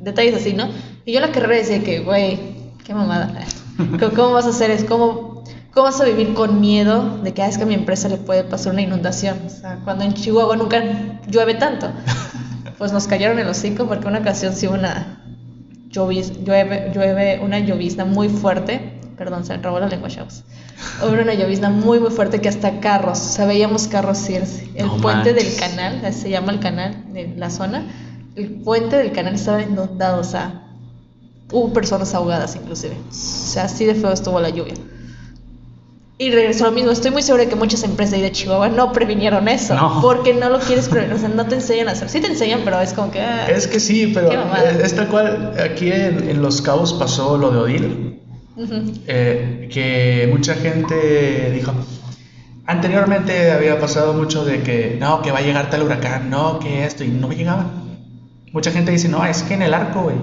[0.00, 0.68] detalles así, ¿no?
[1.04, 2.38] Y yo la carrera decía que, güey,
[2.84, 3.32] qué mamada.
[4.00, 4.86] ¿Cómo- ¿Cómo vas a hacer eso?
[4.86, 8.08] ¿Cómo, ¿Cómo vas a vivir con miedo de que ah, es que a mi empresa
[8.08, 9.38] le puede pasar una inundación?
[9.46, 10.82] O sea, cuando en Chihuahua nunca
[11.28, 11.90] llueve tanto.
[12.78, 15.20] Pues nos cayeron el hocico porque una ocasión sí hubo una
[15.90, 19.00] lloviz, llueve, llueve una llovizna muy fuerte.
[19.16, 20.44] Perdón, se me trabó la lengua, chavos.
[21.02, 24.70] Hubo una llovizna muy, muy fuerte que hasta carros, o sea, veíamos carros irse.
[24.76, 27.84] El No puente del canal, se llama el canal de la zona,
[28.36, 30.68] el puente del canal estaba inundado, o sea,
[31.50, 32.96] hubo personas ahogadas inclusive.
[33.10, 34.74] O sea, así de feo estuvo la lluvia.
[36.20, 39.46] Y regresó lo mismo, estoy muy segura de que muchas empresas de Chihuahua no previnieron
[39.46, 40.00] eso, No.
[40.02, 42.08] porque no lo quieres prevenir, o sea, no te enseñan a hacer.
[42.08, 43.20] Sí te enseñan, pero es como que...
[43.20, 44.28] ah, Es que sí, pero
[44.82, 45.52] es, tal cual.
[45.64, 48.20] Aquí en, en Los Cabos pasó lo de Odil,
[49.06, 51.72] eh, que mucha gente dijo.
[52.66, 56.84] Anteriormente había pasado mucho de que no, que va a llegar tal huracán, no, que
[56.84, 57.70] esto, y no llegaban.
[58.52, 60.16] Mucha gente dice, no, es que en el arco, güey,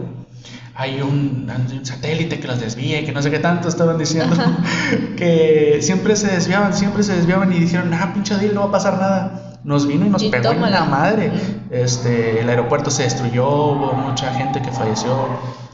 [0.77, 1.49] hay un,
[1.83, 4.35] satélite que los desvía y que no sé qué tanto estaban diciendo.
[5.17, 8.71] que siempre se desviaban, siempre se desviaban y dijeron, ah, pinche Odil, no va a
[8.71, 9.57] pasar nada.
[9.63, 11.31] Nos vino y nos Y pegó en la madre.
[11.71, 15.15] Este, el aeropuerto se destruyó, hubo mucha gente que falleció.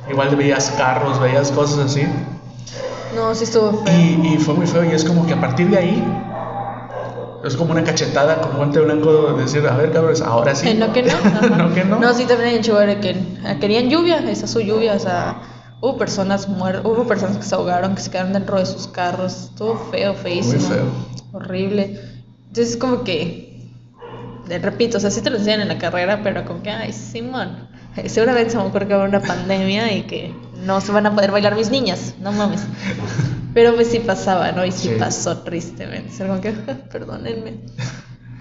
[0.09, 2.03] Igual veías carros, veías cosas así.
[3.15, 3.93] No, sí estuvo feo.
[3.93, 4.85] Y, y fue muy feo.
[4.85, 6.30] Y es como que a partir de ahí,
[7.43, 10.73] es como una cachetada, como guante blanco, de decir, a ver, cabros, ahora sí.
[10.73, 11.13] No que no.
[11.57, 11.99] No que no.
[11.99, 14.99] No, sí, también hay en Chihuahua que ah, querían lluvia, esa es su lluvia, o
[14.99, 15.41] sea,
[15.81, 19.45] hubo personas muertas, hubo personas que se ahogaron, que se quedaron dentro de sus carros,
[19.45, 20.61] estuvo feo, feísimo.
[20.61, 20.85] Muy feo.
[21.33, 21.99] Horrible.
[22.47, 23.69] Entonces es como que,
[24.61, 27.69] repito, o sea, sí te lo enseñan en la carrera, pero como que, ay, Simón,
[28.05, 31.05] seguramente se me ocurre que va a haber una pandemia y que no se van
[31.07, 32.61] a poder bailar mis niñas, no mames.
[33.53, 34.65] Pero pues sí pasaba, ¿no?
[34.65, 34.95] Y sí, Sí.
[34.97, 36.11] pasó tristemente.
[36.25, 36.51] Como que,
[36.91, 37.55] perdónenme.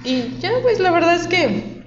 [0.04, 1.82] Y ya, pues la verdad es que,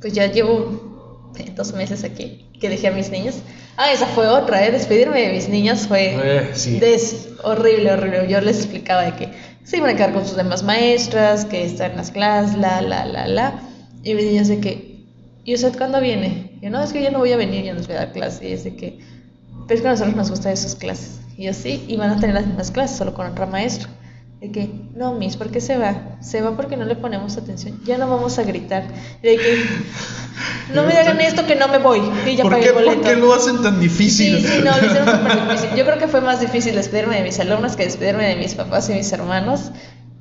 [0.00, 3.36] pues ya llevo eh, dos meses aquí que dejé a mis niños.
[3.76, 4.70] Ah, esa fue otra, ¿eh?
[4.70, 6.78] Despedirme de mis niñas fue Eh, sí.
[6.78, 8.26] des- horrible, horrible.
[8.28, 9.28] Yo les explicaba de que
[9.64, 13.06] se iban a quedar con sus demás maestras, que están en las clases, la, la,
[13.06, 13.62] la, la.
[14.04, 15.04] Y mis niñas de que,
[15.44, 16.50] ¿y usted cuándo viene?
[16.60, 18.00] Y yo, no, es que yo no voy a venir, yo no les voy a
[18.00, 18.48] dar clase.
[18.48, 18.98] Y es de que,
[19.66, 21.20] pero es que a nosotros nos gustan esas clases.
[21.36, 23.88] Y yo, sí, y van a tener las mismas clases, solo con otra maestra.
[24.42, 26.16] De que, no, Miss, ¿por qué se va?
[26.20, 27.80] Se va porque no le ponemos atención.
[27.84, 28.84] Ya no vamos a gritar.
[29.22, 29.64] Y de que,
[30.74, 32.00] no me hagan esto que no me voy.
[32.26, 33.02] Y ya ¿Por pagué qué, el boleto.
[33.02, 34.40] ¿Por qué lo hacen tan difícil?
[34.40, 35.70] Sí, sí, no, lo hicieron súper difícil.
[35.76, 38.90] Yo creo que fue más difícil despedirme de mis alumnos que despedirme de mis papás
[38.90, 39.70] y mis hermanos.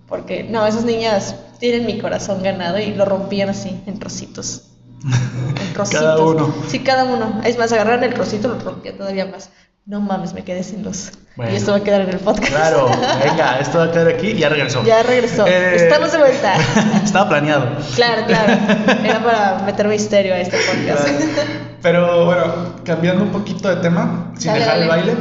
[0.08, 4.65] Porque, no, esas niñas tienen mi corazón ganado y lo rompían así, en trocitos.
[5.04, 6.00] En trocitos.
[6.00, 6.54] Cada uno.
[6.67, 7.41] Sí, cada uno.
[7.43, 9.50] Es más, agarraron el trocito y lo rompían todavía más.
[9.86, 11.12] No mames, me quedé sin luz.
[11.36, 11.54] Bueno.
[11.54, 12.50] Y esto va a quedar en el podcast.
[12.50, 12.88] Claro,
[13.24, 14.84] venga, esto va a quedar aquí y ya regresó.
[14.84, 15.48] Ya regresó.
[15.48, 16.54] Eh, Estamos de vuelta.
[17.04, 17.67] Estaba planeado.
[17.96, 18.54] Claro, claro.
[19.04, 21.08] Era para meter misterio a este podcast.
[21.08, 21.50] Claro.
[21.82, 25.13] Pero bueno, cambiando un poquito de tema, sin Dale, dejar el baile,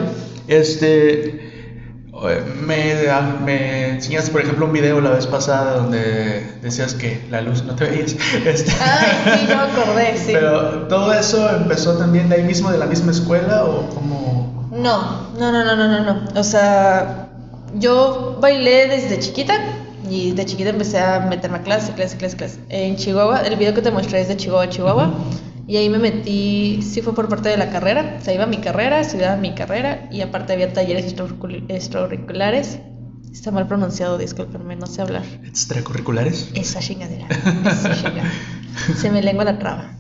[0.47, 1.50] este.
[2.67, 2.95] Me,
[3.45, 7.75] me enseñaste, por ejemplo, un video la vez pasada donde decías que la luz no
[7.77, 8.17] te veías.
[8.45, 10.33] Este, Ay, sí, ya me acordé, sí.
[10.33, 14.69] Pero todo eso empezó también de ahí mismo, de la misma escuela o como.
[14.73, 16.41] No, no, no, no, no, no, no.
[16.41, 17.29] O sea,
[17.75, 19.55] yo bailé desde chiquita
[20.09, 22.59] y de chiquita empecé a meterme a clase, clase, clase, clase.
[22.69, 25.11] En Chihuahua, el video que te mostré es de Chihuahua, Chihuahua.
[25.71, 28.17] Y ahí me metí, sí fue por parte de la carrera.
[28.21, 32.81] O sea, iba a mi carrera, estudiaba mi carrera y aparte había talleres extracurricul- extracurriculares.
[33.33, 35.23] Está mal pronunciado, discúlpenme, no sé hablar.
[35.45, 36.51] extracurriculares.
[36.55, 37.29] Esa chingadera.
[37.65, 38.33] Esa chingadera.
[38.97, 39.93] Se me lengua la traba.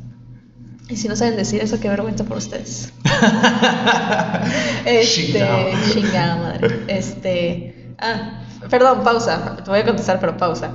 [0.88, 2.92] Y si no saben decir eso, qué vergüenza por ustedes.
[4.84, 5.46] este,
[5.92, 6.80] chingada madre.
[6.88, 9.56] Este, ah, perdón, pausa.
[9.62, 10.72] Te voy a contestar, pero pausa.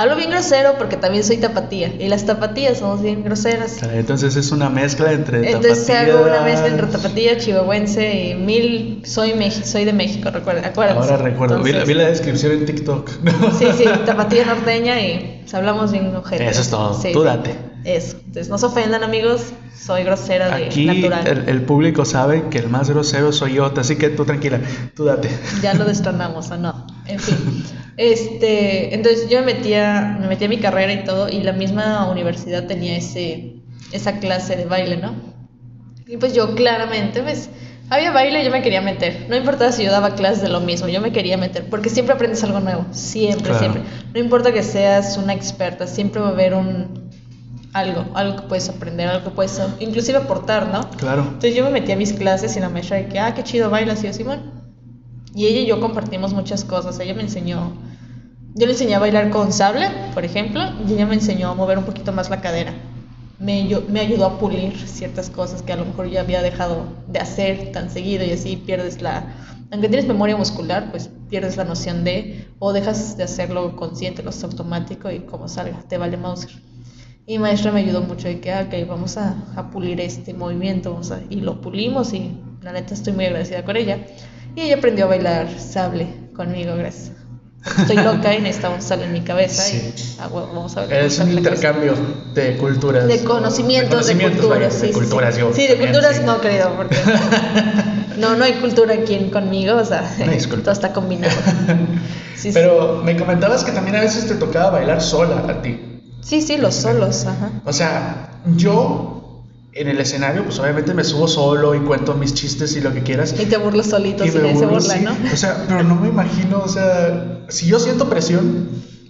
[0.00, 1.92] Hablo bien grosero porque también soy tapatía.
[1.98, 3.82] Y las tapatías somos bien groseras.
[3.82, 5.50] Entonces es una mezcla entre.
[5.50, 7.02] Entonces hago una mezcla entre tapatías.
[7.02, 9.02] tapatía, chihuahuense y mil.
[9.04, 11.00] Soy, Mex- soy de México, recuerden, acuérdense.
[11.10, 13.10] Ahora recuerdo, vi, la- Entonces- vi la descripción en TikTok.
[13.58, 16.46] Sí, sí, tapatía norteña y pues, hablamos bien ojete.
[16.46, 17.56] Eso es todo, Sí, tú date.
[17.84, 18.16] Eso.
[18.18, 19.40] Entonces no se ofendan, amigos.
[19.80, 21.26] Soy grosera de Aquí natural.
[21.26, 24.60] el, el público sabe que el más grosero soy yo, así que tú tranquila,
[24.94, 25.30] tú date.
[25.62, 26.86] Ya lo destronamos o no.
[27.08, 27.64] En fin.
[27.96, 32.08] Este, entonces yo me metía, me metí a mi carrera y todo, y la misma
[32.10, 33.54] universidad tenía ese,
[33.92, 35.14] esa clase de baile, ¿no?
[36.06, 37.50] Y pues yo claramente, pues,
[37.90, 39.26] había baile y yo me quería meter.
[39.28, 42.14] No importaba si yo daba clases de lo mismo, yo me quería meter, porque siempre
[42.14, 43.58] aprendes algo nuevo, siempre, Claro.
[43.58, 43.82] siempre.
[44.14, 47.08] No importa que seas una experta, siempre va a haber un
[47.72, 50.88] algo, algo que puedes aprender, algo que puedes inclusive aportar, ¿no?
[50.96, 51.22] Claro.
[51.22, 53.70] Entonces yo me metí a mis clases y la maestra de que, ah, qué chido
[53.70, 54.57] bailas, y yo, Simón.
[55.38, 56.98] Y ella y yo compartimos muchas cosas.
[57.00, 57.72] Ella me enseñó,
[58.54, 61.78] yo le enseñé a bailar con sable, por ejemplo, y ella me enseñó a mover
[61.78, 62.74] un poquito más la cadera.
[63.38, 66.86] Me, ayu- me ayudó a pulir ciertas cosas que a lo mejor yo había dejado
[67.06, 69.34] de hacer tan seguido y así pierdes la...
[69.70, 74.30] Aunque tienes memoria muscular, pues pierdes la noción de, o dejas de hacerlo consciente, lo
[74.30, 76.50] haces automático y como salga, te vale Mauser.
[77.26, 80.92] Y maestra me ayudó mucho de que, ah, ok, vamos a, a pulir este movimiento,
[80.92, 83.98] vamos a- y lo pulimos y la neta estoy muy agradecida con ella.
[84.58, 87.12] Y ella aprendió a bailar sable conmigo, gracias.
[87.78, 89.94] Estoy loca y necesitamos sable en mi cabeza Sí.
[89.96, 91.02] y ah, vamos a bailar.
[91.04, 91.38] Es un cabeza.
[91.38, 91.94] intercambio
[92.34, 93.06] de culturas.
[93.06, 94.72] De conocimientos, de, conocimientos, culturas.
[94.74, 95.40] vaya, de sí, culturas, sí.
[95.40, 96.22] yo Sí, de culturas sí.
[96.24, 96.96] no, querido, porque
[98.18, 100.64] no, no hay cultura aquí conmigo, o sea, disculpa.
[100.64, 101.34] todo está combinado.
[102.34, 102.54] Sí, sí.
[102.54, 106.00] Pero me comentabas que también a veces te tocaba bailar sola a ti.
[106.20, 107.50] Sí, sí, los solos, ajá.
[107.64, 109.17] O sea, yo
[109.80, 113.02] en el escenario, pues obviamente me subo solo y cuento mis chistes y lo que
[113.02, 113.34] quieras.
[113.38, 115.00] Y te burlas solito, Y si nadie se burlo, burla, sí.
[115.04, 115.16] ¿no?
[115.32, 118.68] O sea, pero no me imagino, o sea, si yo siento presión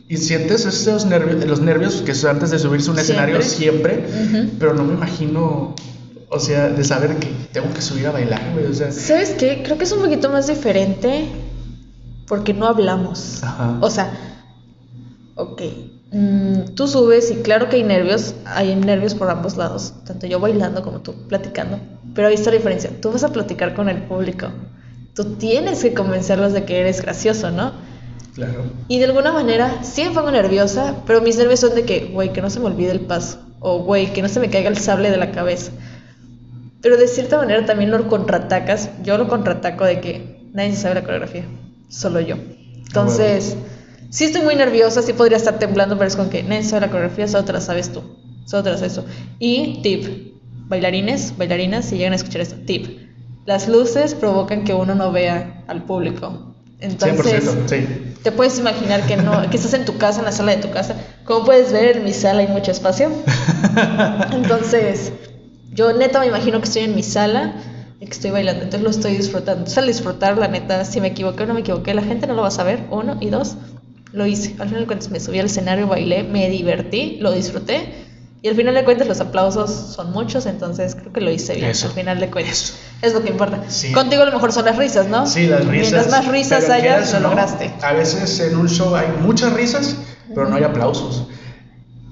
[0.09, 4.07] y sientes esos nervios, los nervios que es antes de subirse a un escenario siempre,
[4.09, 4.50] Ujú.
[4.59, 5.74] pero no me imagino,
[6.28, 9.62] o sea, de saber que tengo que subir a bailar, güey, o sea, ¿Sabes qué?
[9.64, 11.26] Creo que es un poquito más diferente
[12.26, 13.42] porque no hablamos.
[13.42, 13.78] Ajá.
[13.81, 14.12] O sea,
[15.35, 15.62] ok,
[16.12, 20.40] mm, tú subes y claro que hay nervios, hay nervios por ambos lados, tanto yo
[20.40, 21.79] bailando como tú platicando,
[22.14, 24.49] pero ahí está la diferencia, tú vas a platicar con el público,
[25.14, 27.73] tú tienes que convencerlos de que eres gracioso, ¿no?
[28.35, 28.64] claro.
[28.87, 32.33] Y de alguna manera sí me pongo nerviosa, pero mis nervios son de que, güey,
[32.33, 34.79] que no se me olvide el paso, o güey, que no se me caiga el
[34.79, 35.73] sable de la cabeza.
[36.81, 40.94] Pero de cierta manera también lo contraatacas, yo lo contraataco de que nadie se sabe
[40.94, 41.44] la coreografía,
[41.88, 42.37] solo yo.
[42.87, 43.57] Entonces,
[44.11, 47.29] sí estoy muy nerviosa, sí podría estar temblando, pero es con que sabe la coreografía,
[47.29, 48.03] solo te la sabes tú,
[48.47, 49.05] solo te la sabes tú.
[49.38, 50.35] Y tip,
[50.68, 53.09] bailarines, bailarinas, si llegan a escuchar esto, tip.
[53.47, 56.55] Las luces provocan que uno no vea al público.
[56.81, 58.14] Entonces, 100%, sí.
[58.23, 60.71] te puedes imaginar que no, que estás en tu casa, en la sala de tu
[60.71, 60.94] casa.
[61.25, 63.11] Como puedes ver, en mi sala hay mucho espacio.
[64.33, 65.12] Entonces,
[65.73, 67.55] yo neta me imagino que estoy en mi sala
[68.01, 69.61] y que estoy bailando, entonces lo estoy disfrutando.
[69.61, 72.35] Entonces, al disfrutar, la neta, si me equivoqué o no me equivoqué, la gente no
[72.35, 73.57] lo va a saber, uno, y dos,
[74.12, 74.57] lo hice.
[74.59, 78.07] Al final de cuentas me subí al escenario, bailé, me divertí, lo disfruté.
[78.40, 81.71] Y al final de cuentas los aplausos son muchos, entonces creo que lo hice bien.
[81.71, 82.55] Eso, al final de cuentas.
[82.55, 82.75] eso.
[83.03, 83.64] Es lo que importa.
[83.68, 83.90] Sí.
[83.92, 85.27] Contigo a lo mejor son las risas, ¿no?
[85.27, 85.92] Sí, las risas.
[85.92, 87.73] Mientras más risas pero haya, quieras lo no, lograste.
[87.83, 89.97] A veces en un show hay muchas risas,
[90.33, 91.27] pero no hay aplausos.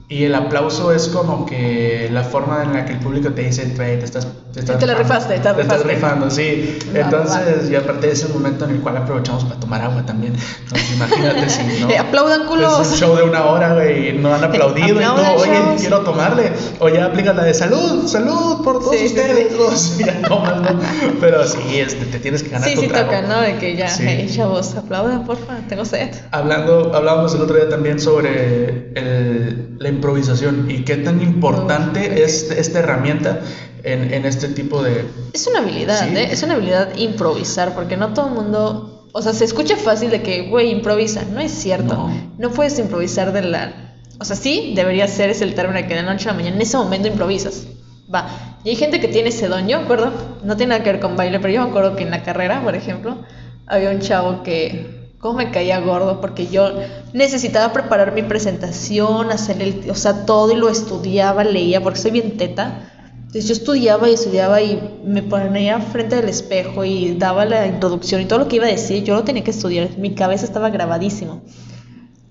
[0.08, 3.72] Y el aplauso es como que la forma en la que el público te dice,
[3.76, 5.88] "Güey, te estás, te estás Te la rifaste, te te estás rifaste".
[5.94, 6.78] rifando, sí.
[6.94, 10.34] Entonces, y aparte es el momento en el cual aprovechamos para tomar agua también.
[10.62, 11.88] Entonces, imagínate si no.
[12.00, 12.82] Aplaudan, culos.
[12.82, 15.00] Es un show de una hora, güey, y no han aplaudido.
[15.00, 15.80] y tú, oye, chavos".
[15.80, 16.52] quiero tomarle.
[16.78, 19.48] O ya aplicas la de salud, salud por todos Sí, sí, ustedes.
[19.50, 19.54] sí.
[19.56, 20.78] todos, ya tomas, ¿no?
[21.20, 23.06] Pero sí, este, te tienes que ganar Sí, tu sí trago.
[23.06, 23.40] toca, ¿no?
[23.40, 24.04] De que ya, Sí.
[24.06, 26.08] hey, chavos, aplaudan, porfa, tengo sed.
[26.30, 32.50] Hablando, hablábamos el otro día también sobre el- la improvisación y qué tan importante es
[32.50, 33.40] esta herramienta
[33.84, 35.04] en, en este tipo de...
[35.32, 36.16] Es una habilidad, Sí.
[36.16, 36.28] ¿eh?
[36.32, 39.08] Es una habilidad improvisar, porque no todo el mundo.
[39.12, 41.22] O sea, se escucha fácil de que, güey, improvisa.
[41.32, 41.94] No es cierto.
[41.94, 42.30] No.
[42.38, 42.50] No.
[42.50, 43.94] puedes improvisar de la.
[44.18, 46.56] O sea, sí, debería ser ese el término que de la noche a la mañana,
[46.56, 47.66] en ese momento improvisas.
[48.12, 48.58] Va.
[48.64, 49.68] Y hay gente que tiene ese don.
[49.68, 50.10] Yo acuerdo,
[50.42, 52.62] no tiene nada que ver con baile, pero yo me acuerdo que en la carrera,
[52.62, 53.18] por ejemplo,
[53.66, 54.95] había un chavo que.
[55.26, 56.20] ¿Cómo me caía gordo?
[56.20, 56.70] Porque yo
[57.12, 59.90] necesitaba preparar mi presentación, hacer el.
[59.90, 62.92] O sea, todo y lo estudiaba, leía, porque soy bien teta.
[63.12, 68.20] Entonces yo estudiaba y estudiaba y me ponía frente al espejo y daba la introducción
[68.20, 70.70] y todo lo que iba a decir, yo lo tenía que estudiar, mi cabeza estaba
[70.70, 71.42] grabadísimo.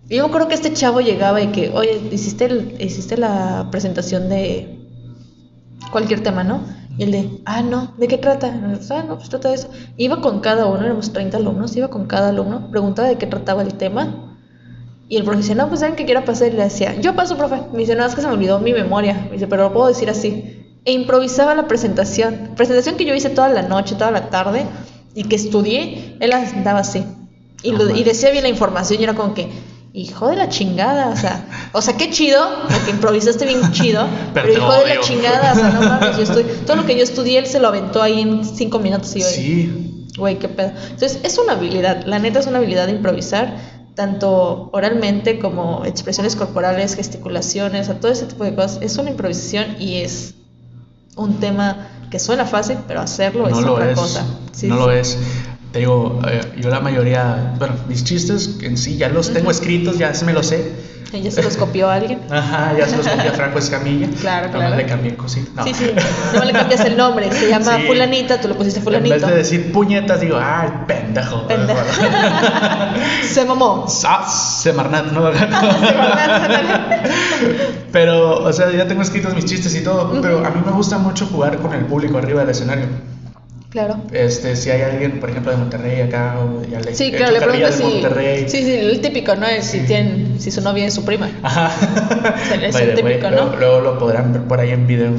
[0.08, 4.80] Y yo creo que este chavo llegaba y que, oye, hiciste, hiciste la presentación de
[5.92, 6.64] cualquier tema, ¿no?
[6.98, 8.48] Y él de, ah, no, ¿de qué trata?
[8.92, 9.70] Ah, no, pues trata de eso.
[9.98, 13.62] Iba con cada uno, éramos 30 alumnos, iba con cada alumno, preguntaba de qué trataba
[13.64, 14.38] el tema.
[15.08, 16.48] Y el profe decía, no, pues saben que quiero pasar.
[16.48, 17.62] Y le decía, yo paso, profe.
[17.74, 19.14] Me dice, no, es que se me olvidó mi memoria.
[19.26, 20.62] Me dice, pero lo puedo decir así.
[20.86, 22.52] E improvisaba la presentación.
[22.56, 24.66] Presentación que yo hice toda la noche, toda la tarde,
[25.14, 27.04] y que estudié, él la daba así.
[27.62, 29.50] Y, lo- y decía bien la información y era como que,
[29.96, 34.52] hijo de la chingada, o sea, o sea, qué chido, porque improvisaste bien chido, Pero
[34.52, 37.40] hijo de la chingada, o sea, no mames, yo estoy, todo lo que yo estudié,
[37.40, 40.72] él se lo aventó ahí en cinco minutos y yo, Sí, Güey, qué pedo.
[40.92, 43.58] Entonces, es una habilidad, la neta es una habilidad de improvisar,
[43.96, 48.80] tanto oralmente como expresiones corporales, gesticulaciones, a todo ese tipo de cosas.
[48.82, 50.36] Es una improvisación y es
[51.16, 54.00] un tema que suena fácil, pero hacerlo no es otra es.
[54.00, 54.26] cosa.
[54.52, 54.82] Sí, no sí.
[54.82, 55.18] lo es.
[55.76, 59.98] Te digo, eh, yo la mayoría, bueno, mis chistes en sí ya los tengo escritos,
[59.98, 60.72] ya se me los sé.
[61.12, 62.22] Ya se los copió alguien.
[62.32, 64.08] Ajá, ya se los copié a Franco Escamilla.
[64.22, 64.78] Claro, Nomás claro.
[64.78, 65.54] le cambié cositas.
[65.54, 65.66] No.
[65.66, 65.92] Sí, sí.
[66.34, 67.88] No le cambias el nombre, se llama Sí.
[67.88, 69.16] Fulanita, tú lo pusiste En Fulanito.
[69.16, 71.46] vez de decir puñetas, digo, ay, pendejo.
[71.46, 71.80] Pendejo.
[73.30, 73.86] se mamó.
[73.90, 75.30] Sas, Semarnat, ¿no?
[75.34, 77.06] Semarnat.
[77.92, 81.00] pero, o sea, ya tengo escritos mis chistes y todo, pero a mí me gusta
[81.00, 82.86] mucho jugar con el público arriba del escenario.
[83.76, 83.98] Claro.
[84.14, 87.72] Este, si hay alguien, por ejemplo, de Monterrey acá, o ya le Sí, claro, le
[87.74, 87.84] si.
[87.84, 88.46] Monterrey.
[88.48, 89.46] Sí, sí, el típico, ¿no?
[89.48, 91.30] Es si, tienen, si su novia es su prima.
[91.44, 91.74] Ajá.
[92.64, 93.56] Es By el way, típico, luego, ¿no?
[93.58, 95.12] luego lo podrán ver por ahí en video,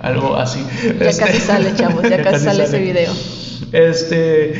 [0.00, 0.66] algo así.
[0.98, 3.12] Ya Este- casi sale, chavos, ya, casi sale ese video.
[3.70, 4.54] Este,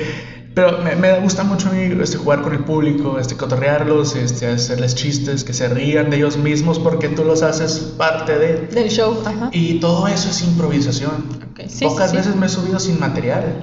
[0.54, 4.48] pero me, me gusta mucho a mí este, jugar con el público, este, cotorrearlos, este,
[4.48, 8.66] hacerles chistes, que se rían de ellos mismos porque tú los haces parte de.
[8.66, 9.50] Del show, ajá.
[9.52, 11.28] Y todo eso es improvisación.
[11.52, 12.16] Ok, sí, Pocas sí, sí.
[12.16, 13.62] veces me he subido sin material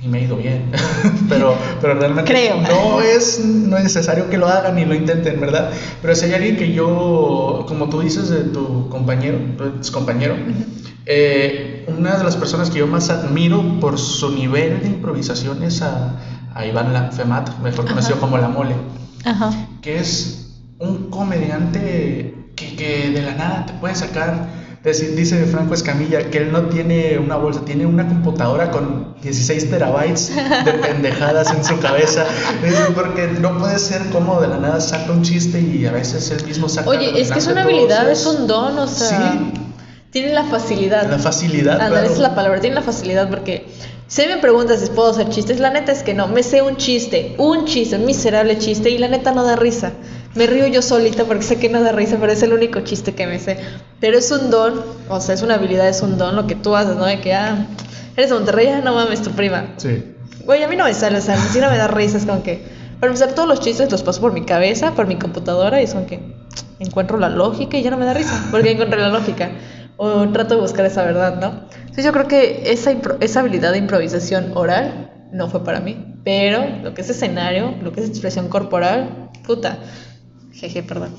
[0.00, 0.70] y me ha ido bien.
[1.28, 2.56] pero, pero realmente Creo.
[2.60, 5.70] no es necesario que lo hagan ni lo intenten, ¿verdad?
[6.00, 10.34] Pero si hay alguien que yo, como tú dices de tu compañero, tu compañero,
[11.06, 15.82] eh, una de las personas que yo más admiro por su nivel de improvisación es
[15.82, 16.16] a,
[16.54, 18.20] a Iván La- Femat, mejor conocido Ajá.
[18.20, 18.74] como La Mole
[19.24, 19.50] Ajá.
[19.80, 24.57] que es un comediante que, que de la nada te puede sacar.
[24.84, 29.70] Dice, dice Franco Escamilla que él no tiene una bolsa, tiene una computadora con 16
[29.70, 32.24] terabytes de pendejadas en su cabeza.
[32.94, 36.44] Porque no puede ser como de la nada saca un chiste y a veces él
[36.46, 36.88] mismo saca.
[36.88, 39.32] Oye, es que es una habilidad, es un don, o sea.
[39.32, 39.52] Sí.
[40.10, 41.08] Tiene la facilidad.
[41.10, 41.76] La facilidad.
[41.76, 41.96] Claro.
[41.98, 43.66] es la palabra, tiene la facilidad porque
[44.06, 46.76] si me preguntas si puedo hacer chistes, la neta es que no, me sé un
[46.76, 49.92] chiste, un chiste, un miserable chiste y la neta no da risa.
[50.34, 53.14] Me río yo solita porque sé que no da risa, pero es el único chiste
[53.14, 53.58] que me sé.
[54.00, 56.76] Pero es un don, o sea, es una habilidad, es un don lo que tú
[56.76, 57.06] haces, ¿no?
[57.06, 57.66] De que, ah,
[58.16, 59.74] eres de Monterrey, ah, no mames, tu prima.
[59.78, 60.04] Sí.
[60.44, 62.42] Güey, a mí no me sale, o sea, si no me da risa, es como
[62.42, 62.62] que,
[63.00, 65.94] para empezar, todos los chistes los paso por mi cabeza, por mi computadora, y es
[65.94, 66.20] como que
[66.78, 69.50] encuentro la lógica y ya no me da risa, porque encontré la lógica.
[69.96, 71.66] o trato de buscar esa verdad, ¿no?
[71.80, 76.64] Entonces yo creo que esa, esa habilidad de improvisación oral no fue para mí, pero
[76.82, 79.78] lo que es escenario, lo que es expresión corporal, puta,
[80.58, 81.14] jeje, perdón.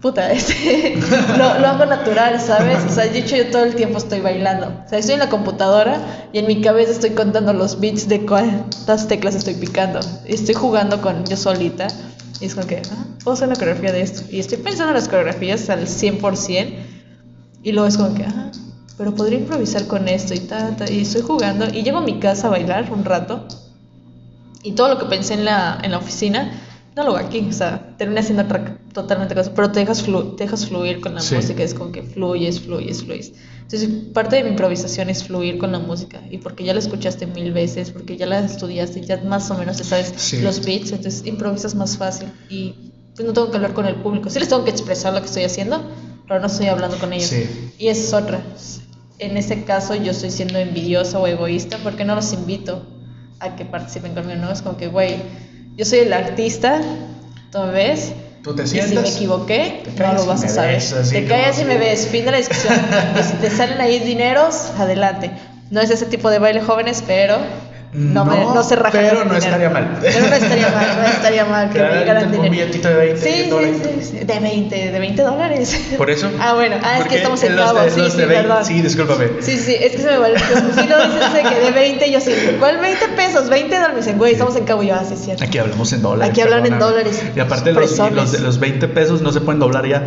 [0.00, 0.96] Puta, este,
[1.38, 2.84] lo, lo, hago natural, ¿sabes?
[2.84, 4.66] O sea, de hecho yo todo el tiempo estoy bailando.
[4.84, 8.26] O sea, estoy en la computadora y en mi cabeza estoy contando los beats de
[8.26, 10.00] cuántas teclas estoy picando.
[10.26, 11.88] Estoy jugando con yo solita.
[12.40, 14.22] Y es como que, ah, puedo hacer la coreografía de esto.
[14.30, 16.74] Y estoy pensando en las coreografías al 100%.
[17.62, 18.50] Y luego es como que, ah,
[18.98, 20.90] pero podría improvisar con esto y ta, ta.
[20.90, 21.66] Y estoy jugando.
[21.72, 23.46] Y llego a mi casa a bailar un rato.
[24.62, 26.60] Y todo lo que pensé en la, en la oficina
[26.96, 28.44] no lo hago aquí, o sea, termina siendo
[28.92, 32.60] totalmente cosa, pero te dejas, te dejas fluir con la música, es como que fluyes,
[32.60, 33.32] fluyes, fluyes.
[33.62, 37.26] Entonces, parte de mi improvisación es fluir con la música, y porque ya la escuchaste
[37.26, 41.26] mil veces, porque ya la estudiaste, ya más o menos te sabes los beats, entonces
[41.26, 44.64] improvisas más fácil, y pues no tengo que hablar con el público, sí les tengo
[44.64, 45.82] que expresar lo que estoy haciendo,
[46.28, 47.32] pero no estoy hablando con ellos.
[47.78, 48.42] Y esa es otra.
[49.18, 52.86] En ese caso yo estoy siendo envidiosa o egoísta porque no los invito
[53.38, 54.50] a que participen conmigo, ¿no?
[54.50, 55.16] Es como que, güey,
[55.76, 56.80] yo soy el artista,
[57.50, 58.12] ¿tú me ves?
[58.42, 60.82] ¿Tú te Y si me equivoqué, no lo vas a saber.
[61.10, 62.74] te callas y me ves, fin de la discusión.
[63.18, 65.30] y si te salen ahí dineros, adelante.
[65.70, 67.38] No es ese tipo de baile jóvenes, pero
[67.94, 69.98] no, me, no se raja Pero no estaría mal.
[70.00, 72.42] Pero no estaría mal, no estaría mal que me llegaran dinero.
[72.42, 73.76] Un billetito de 20 sí, dólares.
[74.00, 75.80] Sí, sí, de 20, de 20 dólares.
[75.96, 76.28] ¿Por eso?
[76.40, 78.64] Ah, bueno, ah, es que estamos en Cabo, sí, sí, perdón.
[78.64, 79.28] Sí, discúlpame.
[79.40, 80.38] Sí, sí, es que se me vale.
[80.38, 83.48] Si no dices que de 20, yo sí, ¿cuál 20 pesos?
[83.48, 83.94] 20 dólares.
[83.94, 84.82] Me dicen, güey, estamos en Cabo.
[84.82, 85.44] Yo, ah, sí, cierto.
[85.44, 86.30] Aquí hablamos en dólares.
[86.30, 87.22] Aquí hablan en dólares.
[87.36, 90.04] Y aparte, los, los, los 20 pesos no se pueden doblar ya.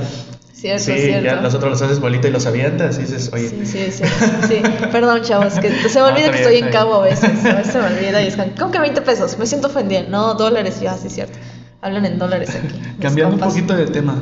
[0.57, 1.23] Cierto, sí, cierto.
[1.23, 3.47] ya nosotros los haces bolita y los avientas y dices, oye.
[3.47, 4.03] Sí, sí, sí.
[4.47, 4.61] sí.
[4.91, 7.45] Perdón, chavos, que se me olvida que estoy en cabo a veces.
[7.45, 9.37] A veces se me olvida y es como, ¿cómo que 20 pesos?
[9.37, 10.03] Me siento ofendida.
[10.09, 10.81] No, dólares.
[10.81, 11.37] Yo, así, cierto.
[11.79, 12.73] Hablan en dólares aquí.
[12.99, 14.19] Cambiando un poquito de tema,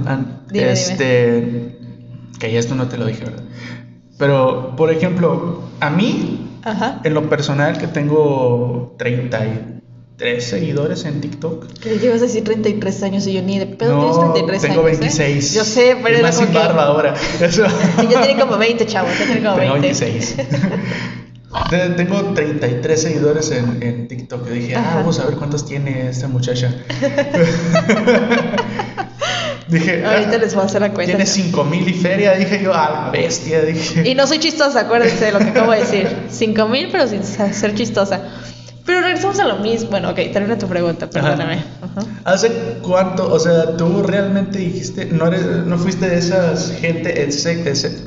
[0.49, 1.41] Dime, este.
[1.41, 1.75] Dime.
[2.37, 3.43] Que ya esto no te lo dije, ¿verdad?
[4.17, 6.99] Pero, por ejemplo, a mí, Ajá.
[7.05, 9.45] en lo personal, que tengo 30
[10.17, 11.65] tres seguidores en TikTok.
[11.79, 14.61] Creí que ibas a decir 33 años y yo ni de pedo no, tienes 33
[14.61, 14.99] tengo años.
[14.99, 15.51] 26.
[15.51, 15.55] ¿eh?
[15.55, 17.13] Yo sé, pero y más sin barba ahora.
[17.41, 17.65] Eso.
[18.03, 19.11] Y ya tiene como 20, chavos.
[19.19, 20.05] Ya tiene como tengo 20.
[20.05, 20.35] 26.
[21.97, 24.47] tengo 33 seguidores en, en TikTok.
[24.47, 26.73] Yo dije, ah, vamos a ver cuántos tiene esta muchacha.
[29.67, 31.15] Dije, ahorita ah, les voy a hacer la cuenta.
[31.15, 34.07] Tiene 5000 y feria, dije yo, a la bestia, dije.
[34.07, 36.07] Y no soy chistosa, acuérdense de lo que acabo de decir.
[36.29, 38.21] 5000, pero sin ser chistosa.
[38.85, 39.89] Pero regresamos a lo mismo.
[39.89, 41.63] Bueno, ok, termina tu pregunta, perdóname.
[41.81, 42.07] Ajá.
[42.23, 47.69] ¿Hace cuánto, o sea, tú realmente dijiste, no, eres, no fuiste de esas gente ese,
[47.69, 48.03] ese,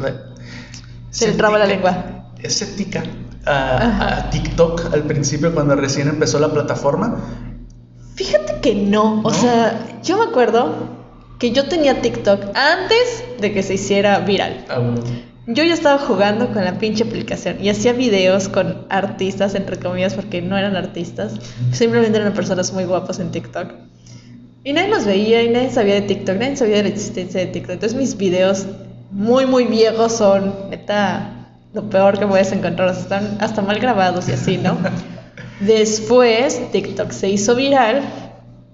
[1.11, 2.33] Se le traba la lengua.
[2.41, 3.03] Escéptica
[3.45, 7.17] a, a, TikTok al principio cuando recién empezó la plataforma?
[8.15, 9.21] Fíjate que no.
[9.21, 9.31] O ¿No?
[9.31, 10.75] sea, yo me acuerdo
[11.39, 14.67] que yo tenía TikTok antes de que se hiciera viral.
[14.77, 14.95] Um,
[15.49, 20.13] yo ya estaba jugando con la pinche aplicación y hacía videos con artistas, entre comillas,
[20.13, 21.33] porque no eran artistas,
[21.73, 23.73] simplemente eran personas muy guapas en TikTok.
[24.63, 27.47] Y nadie los veía y nadie sabía de TikTok, nadie sabía de la existencia de
[27.47, 27.73] TikTok.
[27.73, 28.67] Entonces mis videos
[29.11, 34.33] muy, muy viejos son, neta, lo peor que puedes encontrar, están hasta mal grabados y
[34.33, 34.77] así, ¿no?
[35.61, 38.03] Después TikTok se hizo viral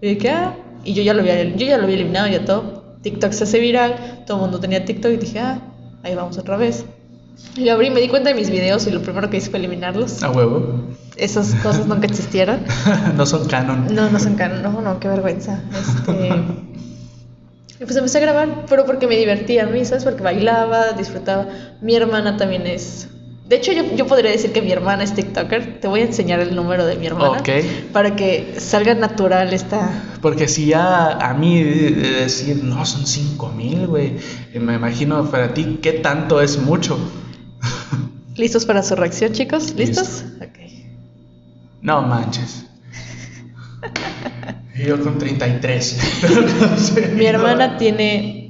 [0.00, 2.96] y dije, ah, y yo ya lo había, yo ya lo había eliminado ya todo.
[3.02, 5.60] TikTok se hace viral, todo el mundo tenía TikTok y dije, ah,
[6.04, 6.84] ahí vamos otra vez.
[7.56, 10.22] Y abrí, me di cuenta de mis videos y lo primero que hice fue eliminarlos.
[10.22, 10.84] A huevo.
[11.16, 12.60] Esas cosas nunca existieron.
[13.16, 13.92] no son canon.
[13.92, 14.62] No, no son canon.
[14.62, 15.60] No, no, qué vergüenza.
[15.72, 16.28] Este...
[17.80, 20.04] y pues empecé a grabar, pero porque me divertía a mí, ¿sabes?
[20.04, 21.48] Porque bailaba, disfrutaba.
[21.80, 23.08] Mi hermana también es
[23.46, 25.78] de hecho, yo, yo, podría decir que mi hermana es TikToker.
[25.78, 27.40] Te voy a enseñar el número de mi hermana.
[27.40, 27.90] Okay.
[27.92, 30.02] Para que salga natural esta.
[30.22, 31.90] Porque si ya a mí de
[32.22, 34.16] decir, no, son 5 mil, güey.
[34.54, 36.98] Me imagino para ti, ¿qué tanto es mucho?
[38.36, 39.74] ¿Listos para su reacción, chicos?
[39.74, 40.22] ¿Listos?
[40.22, 40.44] Listo.
[40.44, 40.58] Ok.
[41.82, 42.64] No manches.
[44.86, 47.12] yo con 33.
[47.14, 48.43] mi hermana tiene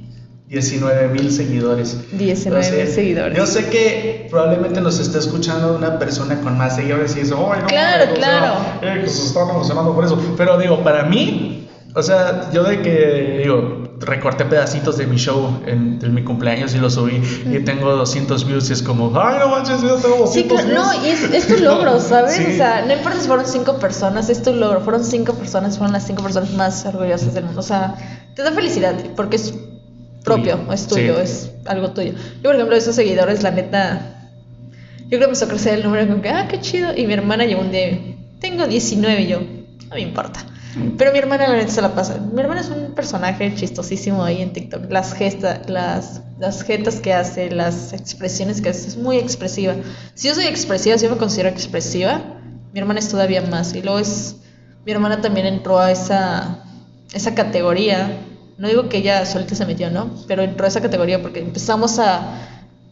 [0.47, 1.97] 19 mil seguidores.
[2.11, 3.37] 19 mil seguidores.
[3.37, 7.55] Yo sé que probablemente nos está escuchando una persona con más seguidores y dice, oh,
[7.55, 8.53] no, claro, claro.
[8.81, 10.19] Eh, que se están emocionando por eso.
[10.37, 15.61] Pero digo, para mí, o sea, yo de que, digo, recorté pedacitos de mi show
[15.65, 19.37] en, en mi cumpleaños y lo subí y tengo 200 views y es como, ay,
[19.39, 20.79] no manches, yo tengo 200 Sí, claro, views.
[20.79, 22.35] no, y es, es tu logro, ¿sabes?
[22.35, 22.45] Sí.
[22.53, 24.81] O sea, no importa si fueron 5 personas, es tu logro.
[24.81, 27.61] Fueron 5 personas, fueron las 5 personas más orgullosas del mundo.
[27.61, 27.95] O sea,
[28.35, 29.53] te da felicidad porque es
[30.25, 30.73] propio, Tuyo.
[30.73, 31.21] es tuyo, Sí.
[31.23, 32.11] es algo tuyo.
[32.11, 34.29] Yo, por ejemplo, esos seguidores, la neta,
[35.03, 36.89] yo creo que me hizo crecer el número como que, ah, qué chido.
[36.95, 37.97] Y mi hermana llegó un día,
[38.39, 40.45] tengo 19 y yo, no me importa.
[40.97, 42.17] Pero mi hermana la neta se la pasa.
[42.33, 44.91] Mi hermana es un personaje chistosísimo ahí en TikTok.
[44.91, 49.73] Las gestas, las, las jetas que hace, las expresiones que hace, es muy expresiva.
[50.15, 52.21] Si yo soy expresiva, si yo me considero expresiva,
[52.73, 53.73] mi hermana es todavía más.
[53.73, 54.35] Y luego es,
[54.85, 56.59] mi hermana también entró a esa,
[57.13, 58.17] esa categoría.
[58.57, 60.09] No digo que ella solita se metió, ¿no?
[60.27, 62.39] Pero entró a esa categoría porque empezamos a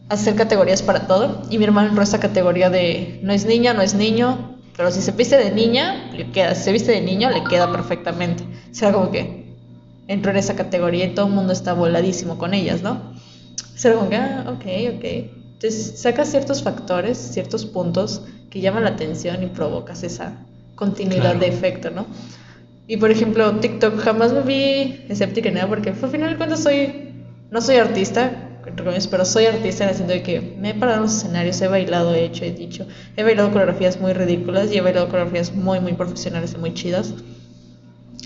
[0.08, 1.42] hacer categorías para todo.
[1.50, 4.90] Y mi hermano entró a esa categoría de no es niña, no es niño, pero
[4.90, 6.54] si se viste de niña, le queda.
[6.54, 8.42] Si se viste de niño, le queda perfectamente.
[8.70, 9.44] O sea, como que
[10.06, 12.92] entró en esa categoría y todo el mundo está voladísimo con ellas, ¿no?
[12.92, 15.04] O sea, como que, ah, ok, ok.
[15.54, 20.44] Entonces, sacas ciertos factores, ciertos puntos que llaman la atención y provocas esa
[20.74, 21.38] continuidad Claro.
[21.40, 22.06] de efecto, ¿no?
[22.86, 26.62] Y por ejemplo, TikTok jamás me vi escéptica en nada porque al final de cuentas
[26.62, 27.12] soy,
[27.50, 30.74] no soy artista, entre comillas, pero soy artista en el sentido de que me he
[30.74, 34.70] parado en los escenarios, he bailado, he hecho, he dicho, he bailado coreografías muy ridículas
[34.72, 37.14] y he bailado coreografías muy, muy profesionales y muy chidas.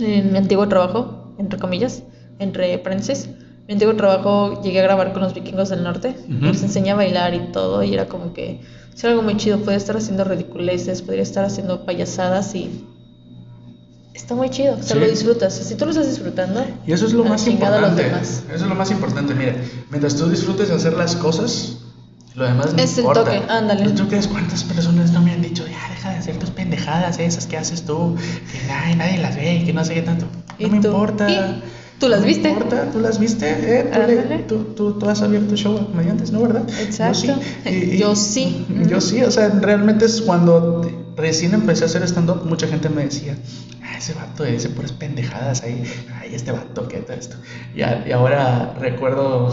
[0.01, 2.03] En mi antiguo trabajo, entre comillas,
[2.39, 3.29] entre paréntesis,
[3.67, 7.35] mi antiguo trabajo llegué a grabar con los vikingos del norte, les enseñé a bailar
[7.35, 8.61] y todo, y era como que
[8.95, 12.85] es algo muy chido, podría estar haciendo ridiculeces, podría estar haciendo payasadas y
[14.19, 15.01] está muy chido, o sea, Sí.
[15.01, 18.07] lo disfrutas, si tú lo estás disfrutando, Y eso es lo más importante.
[18.07, 19.35] Eso es lo más importante.
[19.35, 19.55] Mira,
[19.91, 21.79] mientras tú disfrutes hacer las cosas,
[22.35, 23.25] lo demás no Es el importa.
[23.25, 23.87] toque, ándale.
[23.87, 27.19] ¿Y ¿Tú crees cuántas personas no me han dicho, ya deja de hacer tus pendejadas
[27.19, 28.15] esas que haces tú,
[28.53, 30.27] que nadie, nadie las ve y que no sé qué tanto?
[30.59, 30.89] ¿Y No me tú?
[30.89, 31.29] importa.
[31.31, 31.63] ¿Y?
[31.99, 32.49] ¿Tú las No viste?
[32.51, 36.31] importa, tú las viste, eh, tú, le- tú, tú, tú has abierto show a comediantes,
[36.31, 36.63] ¿no, verdad?
[36.81, 37.27] Exacto.
[37.27, 37.69] Yo sí.
[37.69, 38.67] Y- y- Yo sí.
[38.89, 43.03] Yo sí, o sea, realmente es cuando recién empecé a hacer stand-up, mucha gente me
[43.03, 43.37] decía,
[43.99, 45.83] ese vato dice puras pendejadas ahí,
[46.21, 47.37] ay, este vato, ¿qué tal esto?
[47.75, 49.53] Y, a- y ahora recuerdo,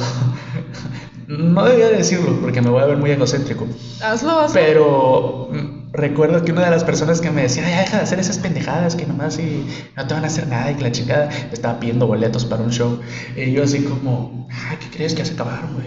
[1.28, 3.68] no debía decirlo porque me voy a ver muy egocéntrico,
[4.02, 4.54] hazlo, hazlo.
[4.54, 8.20] pero mm, recuerdo que una de las personas que me decía, ya deja de hacer
[8.20, 9.66] esas pendejadas que nomás y
[9.96, 12.62] no te van a hacer nada y que la chingada me estaba pidiendo boletos para
[12.64, 13.00] un show.
[13.36, 15.86] Y yo así como, ay, ¿qué crees que ya se acabaron, güey?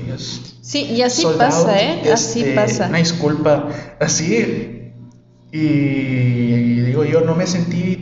[0.63, 2.11] Sí, y así sold pasa, ¿eh?
[2.13, 2.89] Así este, pasa.
[2.89, 3.69] Una disculpa,
[4.01, 4.75] así.
[5.51, 7.98] Y, y digo, yo no me sentí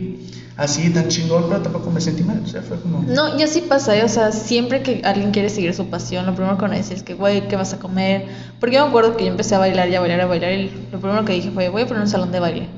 [0.56, 2.40] así tan chingón, pero tampoco me sentí mal.
[2.44, 3.02] O sea, fue como.
[3.02, 4.04] No, y así pasa, ¿eh?
[4.04, 7.02] o sea, siempre que alguien quiere seguir su pasión, lo primero que a decir es
[7.02, 8.26] que, güey, ¿qué vas a comer?
[8.60, 10.70] Porque yo me acuerdo que yo empecé a bailar y a bailar, a bailar, y
[10.90, 12.68] lo primero que dije fue, voy a poner un salón de baile.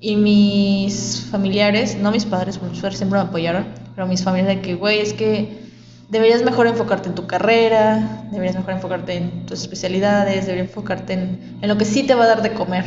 [0.00, 4.62] Y mis familiares, no mis padres, mis padres siempre me apoyaron, pero mis familiares de
[4.62, 5.66] que, güey, es que
[6.08, 11.58] deberías mejor enfocarte en tu carrera, deberías mejor enfocarte en tus especialidades, deberías enfocarte en,
[11.60, 12.84] en lo que sí te va a dar de comer.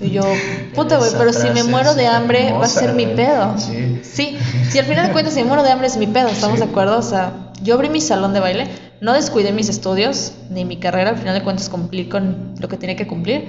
[0.00, 0.22] Y yo,
[0.74, 3.54] puta, güey, pero si me muero de hambre, va a ser mi pedo.
[3.58, 4.00] Sí.
[4.02, 4.38] Sí,
[4.70, 6.64] si al final de cuentas si me muero de hambre es mi pedo, ¿estamos Sí.
[6.64, 6.98] de acuerdo?
[6.98, 8.66] O sea, yo abrí mi salón de baile,
[9.00, 12.76] no descuidé mis estudios ni mi carrera, al final de cuentas cumplí con lo que
[12.76, 13.48] tenía que cumplir,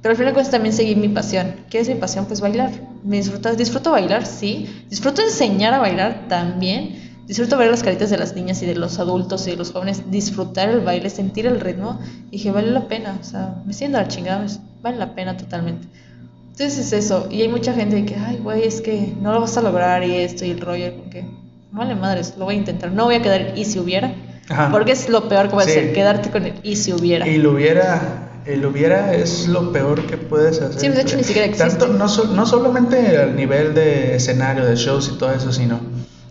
[0.00, 1.56] pero al final de cuentas también seguí mi pasión.
[1.70, 2.26] ¿Qué es mi pasión?
[2.26, 2.70] Pues bailar.
[3.02, 3.56] ¿Me disfrutas?
[3.56, 4.84] Disfruto bailar, sí.
[4.90, 7.03] Disfruto enseñar a bailar también.
[7.26, 10.10] Disfruto ver las caritas de las niñas y de los adultos y de los jóvenes,
[10.10, 11.98] disfrutar el baile, sentir el ritmo.
[12.30, 14.48] Y dije, vale la pena, o sea, me siento a la chingada, me-
[14.82, 15.86] vale la pena totalmente.
[16.50, 19.56] Entonces es eso, y hay mucha gente que, ay, güey, es que no lo vas
[19.56, 21.24] a lograr y esto y el rollo, como que,
[21.72, 24.14] vale madres, lo voy a intentar, no voy a quedar y si hubiera,
[24.48, 24.70] Ajá.
[24.70, 25.72] porque es lo peor que voy a Sí.
[25.72, 27.26] hacer, quedarte con el y si hubiera.
[27.26, 28.20] Y lo hubiera.
[28.46, 30.78] El hubiera es lo peor que puedes hacer.
[30.78, 31.70] Sí, de hecho, ni siquiera existe.
[31.78, 35.80] Tanto, no, no solamente al nivel de escenario, de shows y todo eso, sino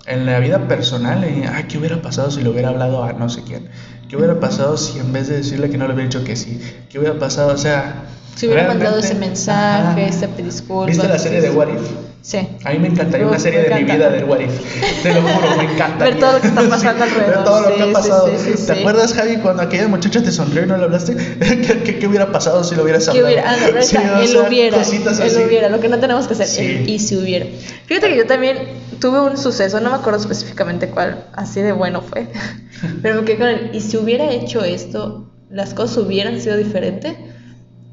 [0.06, 1.24] en la vida personal.
[1.24, 3.70] Ay, ¿qué hubiera pasado si le hubiera hablado a no sé quién?
[4.10, 6.60] ¿Qué hubiera pasado si en vez de decirle que no le hubiera dicho que sí?
[6.90, 7.54] ¿Qué hubiera pasado?
[7.54, 8.06] O sea.
[8.36, 10.88] Si hubiera mandado ese mensaje, ese disculpas.
[10.88, 12.13] ¿Viste la serie de What If?
[12.24, 12.38] Sí.
[12.64, 15.04] A mí me encantaría una serie de mi vida del What If.
[15.04, 16.06] Te lo juro, me encanta.
[16.06, 18.30] Ver todo lo que está pasando alrededor, Ver todo lo que ha pasado.
[18.66, 21.18] ¿Te acuerdas, Javi, cuando aquella muchacha te sonrió y no le hablaste?
[22.00, 23.26] ¿Qué, hubiera pasado si lo hubieras ¿Qué hablado?
[23.28, 23.52] hubiera?
[23.52, 25.04] Ah, sea, hubiera, así.
[25.46, 27.46] hubiera, lo que no tenemos que hacer, y si hubiera.
[27.88, 28.70] Fíjate que yo también
[29.02, 32.28] tuve un suceso, no me acuerdo específicamente cuál, así de bueno fue,
[33.02, 37.18] pero me quedé con el y si hubiera hecho esto, las cosas hubieran sido diferentes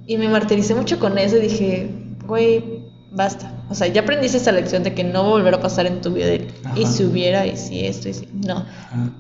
[0.07, 1.91] y me martiricé mucho con eso y dije,
[2.27, 3.60] güey, basta.
[3.71, 6.01] O sea, ya aprendiste esta lección de que no va a volver a pasar en
[6.01, 6.27] tu vida
[6.77, 8.59] y si hubiera, y si esto, y si no.
[8.59, 9.11] Ajá.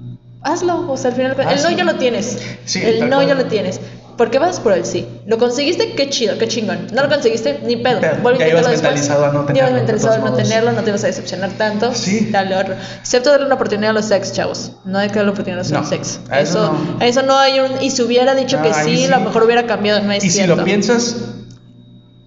[0.43, 1.71] Hazlo, o sea, al final, el no Hazlo.
[1.71, 2.39] ya lo tienes.
[2.65, 3.29] Sí, el no cual.
[3.29, 3.79] ya lo tienes.
[4.17, 5.07] ¿Por qué vas por el sí?
[5.27, 5.93] ¿Lo conseguiste?
[5.95, 6.89] Qué chido, qué chingón.
[6.93, 7.61] ¿No lo conseguiste?
[7.65, 7.99] Ni pedo.
[8.01, 10.43] A Ya ibas mentalizado a no Ya ibas tenerlo, mentalizado a no modos.
[10.43, 11.95] tenerlo, no te vas a decepcionar tanto.
[11.95, 12.29] Sí.
[12.31, 12.75] Dale otro.
[13.01, 14.73] Excepto darle una oportunidad a los sex, chavos.
[14.85, 16.21] No hay que darle oportunidad a los No, sex.
[16.31, 17.05] eso Eso, no.
[17.05, 17.83] eso no hay un.
[17.83, 19.05] Y si hubiera dicho No, que sí, sí.
[19.05, 20.03] a lo mejor hubiera cambiado.
[20.03, 20.57] No es Y si cierto.
[20.57, 21.17] lo piensas,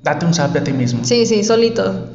[0.04, 1.04] date un zap a ti mismo.
[1.04, 2.10] Sí, sí, solito.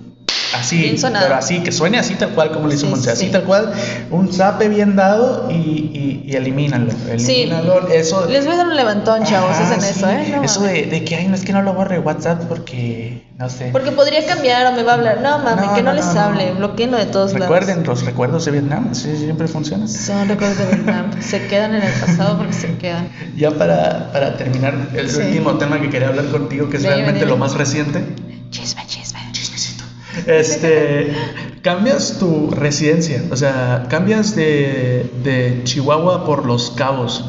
[0.54, 1.26] Así, Bien sonado.
[1.26, 3.30] pero así, que suene así tal cual como lo hizo Sí, Monse, así sí.
[3.32, 3.72] tal cual,
[4.10, 7.50] un zape bien dado y, y, y elimínalo, Sí.
[7.92, 8.26] eso...
[8.26, 10.32] Les voy a dar un levantón, chavos, Ajá, hacen sí, eso, ¿eh?
[10.36, 13.50] No eso de, de que, ay, no es que no lo borre WhatsApp porque, no
[13.50, 13.68] sé.
[13.72, 15.20] Porque podría cambiar o me va a hablar.
[15.20, 16.52] No, mames, No, que no, no, les hable.
[16.52, 19.84] Bloqueenlo de todos Recuerden los recuerdos de Vietnam, sí, siempre funciona.
[19.84, 19.98] lados.
[20.00, 21.10] Son recuerdos de Vietnam.
[21.20, 23.08] Se quedan en el pasado porque se quedan.
[23.36, 27.36] Ya para, para terminar, el último tema que quería hablar contigo, que es realmente lo
[27.36, 28.02] más reciente.
[28.50, 29.18] Chisme, chisme.
[30.26, 31.12] Este,
[31.62, 37.24] cambias tu residencia, o sea, cambias de, de Chihuahua por Los Cabos.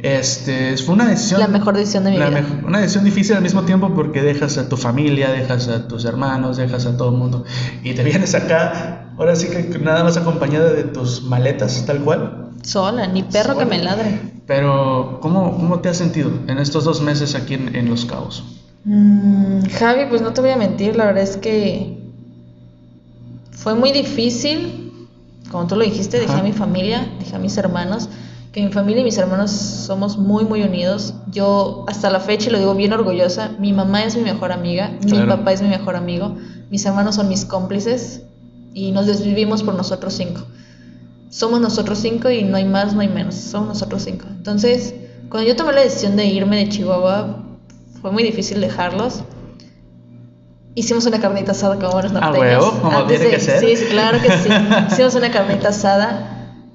[0.00, 1.40] Este, fue una decisión.
[1.40, 2.46] La mejor decisión de mi vida.
[2.64, 6.56] una decisión difícil al mismo tiempo porque dejas a tu familia, dejas a tus hermanos,
[6.56, 7.44] dejas a todo el mundo
[7.82, 12.52] y te vienes acá, ahora sí que nada más acompañada de tus maletas, tal cual.
[12.62, 14.20] Sola, ni perro que me ladre.
[14.46, 18.44] Pero, ¿cómo, cómo te has sentido en estos dos meses aquí en, en Los Cabos?
[18.90, 21.98] Mm, Javi, pues no te voy a mentir, la verdad es que
[23.50, 25.06] fue muy difícil.
[25.50, 26.40] Como tú lo dijiste, dejé Ajá.
[26.40, 28.08] a mi familia, dejé a mis hermanos.
[28.50, 31.12] Que mi familia y mis hermanos somos muy, muy unidos.
[31.30, 34.90] Yo, hasta la fecha, y lo digo bien orgullosa, mi mamá es mi mejor amiga,
[35.04, 36.34] mi papá es mi mejor amigo,
[36.70, 38.22] mis hermanos son mis cómplices
[38.72, 40.40] y nos desvivimos por nosotros cinco.
[41.28, 43.34] Somos nosotros cinco y no hay más, no hay menos.
[43.34, 44.24] Somos nosotros cinco.
[44.30, 44.94] Entonces,
[45.28, 47.47] cuando yo tomé la decisión de irme de Chihuahua,
[48.00, 49.22] fue muy difícil dejarlos.
[50.74, 52.38] Hicimos una carnita asada como buenos norteños.
[52.40, 53.60] huevo, como tiene de- que ser.
[53.60, 54.48] Sí, claro que sí.
[54.92, 56.34] Hicimos una carnita asada.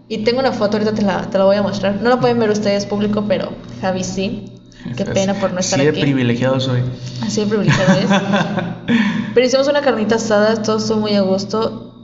[0.09, 1.95] Y tengo una foto, ahorita te la, te la voy a mostrar.
[2.01, 4.45] No la pueden ver ustedes público, pero Javi sí.
[4.97, 6.01] Qué pena por no estar sí, de aquí.
[6.01, 6.81] privilegiado soy.
[7.21, 8.09] Así de privilegiado es.
[9.33, 11.95] Pero hicimos una carnita asada, todo estuvo muy a gusto.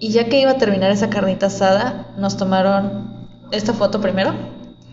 [0.00, 4.32] Y ya que iba a terminar esa carnita asada, nos tomaron esta foto primero.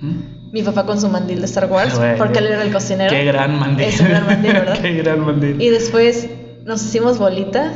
[0.02, 0.35] ¿Mm?
[0.56, 3.10] Mi papá con su mandil de Star Wars, Güey, porque él era el cocinero.
[3.10, 3.88] Qué gran mandil.
[3.88, 4.78] Es un gran mandil, ¿verdad?
[4.82, 5.62] Qué gran mandil.
[5.62, 6.30] Y después
[6.64, 7.74] nos hicimos bolita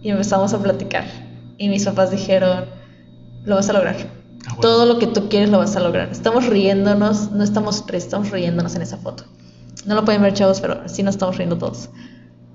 [0.00, 1.04] y empezamos a platicar.
[1.58, 2.64] Y mis papás dijeron,
[3.44, 3.96] lo vas a lograr.
[4.46, 4.60] Ah, bueno.
[4.62, 6.08] Todo lo que tú quieres lo vas a lograr.
[6.10, 9.24] Estamos riéndonos, no estamos tristes, estamos riéndonos en esa foto.
[9.84, 11.90] No lo pueden ver chavos, pero sí nos estamos riendo todos.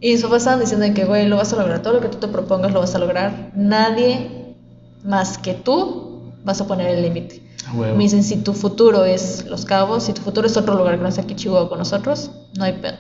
[0.02, 1.84] Y mis papás estaban diciendo que, güey, lo vas a lograr.
[1.84, 3.52] Todo lo que tú te propongas lo vas a lograr.
[3.54, 4.56] Nadie
[5.04, 7.46] más que tú vas a poner el límite.
[7.74, 11.04] Me dicen, si tu futuro es Los Cabos, si tu futuro es otro lugar que
[11.04, 12.98] no sea aquí Chihuahua con nosotros, no hay pedo.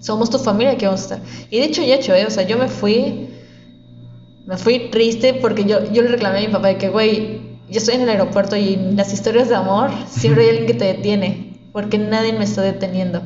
[0.00, 1.20] Somos tu familia, aquí vamos a estar.
[1.50, 2.26] Y de hecho y hecho, ¿eh?
[2.26, 3.30] O sea, yo me fui,
[4.46, 7.40] me fui triste porque yo, yo le reclamé a mi papá de que, güey,
[7.70, 10.74] yo estoy en el aeropuerto y en las historias de amor siempre hay alguien que
[10.74, 13.22] te detiene, porque nadie me está deteniendo.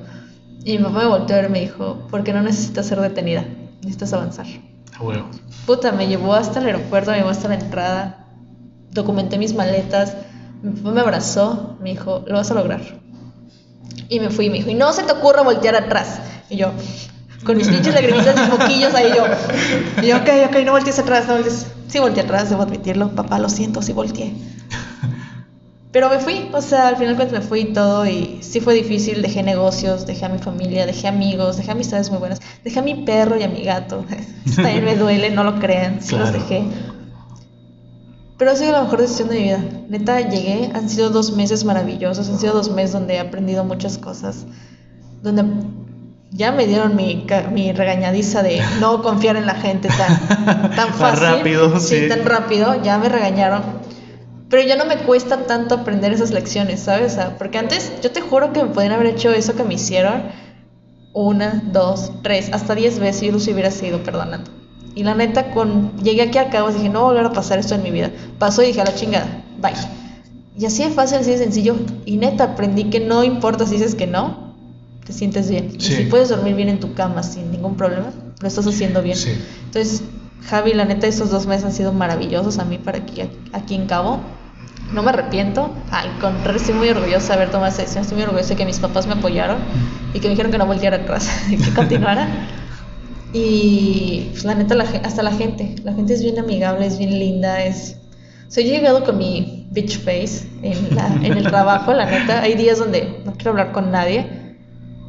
[0.65, 3.45] Y mi papá me volteó a ver y me dijo, porque no necesitas ser detenida,
[3.81, 4.47] necesitas avanzar.
[4.95, 5.27] Ah, huevo.
[5.67, 8.27] Puta, me llevó hasta el aeropuerto, me llevó hasta la entrada,
[8.93, 10.17] documenté mis maletas,
[10.63, 12.81] mi papá me abrazó, me dijo, lo vas a lograr.
[14.09, 16.21] Y me fui y me dijo, y no se te ocurra voltear atrás.
[16.49, 16.71] Y yo,
[17.45, 19.25] con mis pinches lagrimitas y moquillos ahí yo.
[20.03, 21.67] Y yo, ok, ok, no voltees atrás, no voltees.
[21.89, 24.33] Sí volteé atrás, debo admitirlo, papá, lo siento, sí volteé.
[25.93, 28.75] Pero me fui, o sea, al final cuando me fui y todo y sí fue
[28.75, 32.83] difícil, dejé negocios, dejé a mi familia, dejé amigos, dejé amistades muy buenas, dejé a
[32.83, 34.05] mi perro y a mi gato.
[34.57, 36.45] También me duele, no lo crean, sí los Claro.
[36.45, 36.65] dejé.
[38.39, 39.65] Pero ha sido la mejor decisión de mi vida.
[39.89, 43.97] Neta, llegué, han sido dos meses maravillosos, han sido dos meses donde he aprendido muchas
[43.97, 44.45] cosas,
[45.23, 45.45] donde
[46.33, 50.95] ya me dieron mi, mi regañadiza de no confiar en la gente tan, tan Tan
[50.95, 51.23] fácil.
[51.23, 52.09] rápido, sí.
[52.09, 53.63] tan rápido, ya me regañaron.
[54.51, 57.13] Pero ya no me cuesta tanto aprender esas lecciones, ¿sabes?
[57.13, 59.75] O sea, porque antes yo te juro que me podían haber hecho eso que me
[59.75, 60.25] hicieron
[61.15, 64.51] una, dos, tres, hasta diez veces y yo los hubiera seguido perdonando.
[64.97, 67.59] Y la neta, con llegué aquí a Cabos dije, no va a volver a pasar
[67.59, 68.11] esto en mi vida.
[68.39, 69.75] Pasó y dije, a la chingada, bye.
[70.59, 71.77] Y así de fácil, así de sencillo.
[72.07, 74.55] Y neta, aprendí que no importa si dices que no,
[75.05, 75.79] te sientes bien.
[75.79, 75.93] Sí.
[75.93, 79.19] Y si puedes dormir bien en tu cama sin ningún problema, lo estás haciendo bien.
[79.19, 79.33] Sí.
[79.67, 80.03] Entonces,
[80.49, 83.21] Javi, la neta, estos dos meses han sido maravillosos a mí para aquí,
[83.53, 84.21] aquí en Cabo.
[84.95, 88.03] No me arrepiento, al contrario, estoy muy orgullosa de haber tomado esa decisión.
[88.03, 89.59] Estoy muy orgullosa de que mis papás me apoyaron
[90.15, 92.29] y que me dijeron que no volteara atrás, y que continuara.
[93.33, 97.19] Y pues, la neta, la hasta la gente, la gente es bien amigable, es bien
[97.19, 97.97] linda, es...
[98.49, 102.07] O sea, yo he llegado con mi bitch face en, la- en el trabajo, la
[102.07, 102.43] neta.
[102.43, 104.55] Hay días donde no quiero hablar con nadie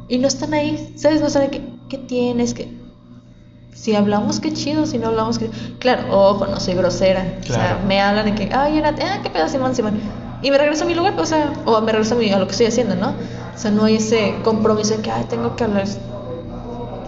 [0.08, 1.20] y no están ahí, ¿sabes?
[1.20, 2.68] No saben qué, qué tienes, que
[3.72, 5.48] si hablamos, qué chido, si no hablamos, qué...
[5.78, 7.38] Claro, ojo, no soy grosera.
[7.40, 7.78] O sea, Claro.
[7.86, 10.00] me hablan de que, ay, era, ah, qué pedo, Simón, Simón.
[10.42, 12.46] Y me regreso a mi lugar, o sea, o me regreso a, mi- a lo
[12.46, 13.10] que estoy haciendo, ¿no?
[13.54, 15.84] O sea, no hay ese compromiso de que, ay, tengo que hablar.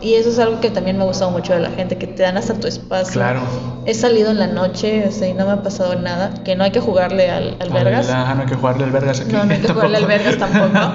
[0.02, 2.22] Y eso es algo que también me ha gustado mucho de la gente, que te
[2.22, 3.12] dan hasta tu espacio.
[3.12, 3.40] Claro.
[3.86, 6.64] He salido en la noche, o sea, y no me ha pasado nada, que no
[6.64, 8.08] hay que jugarle al, al Vergas.
[8.10, 9.32] Ah, no hay que jugarle al Vergas aquí.
[9.32, 10.92] No, no hay que jugarle al Vergas tampoco.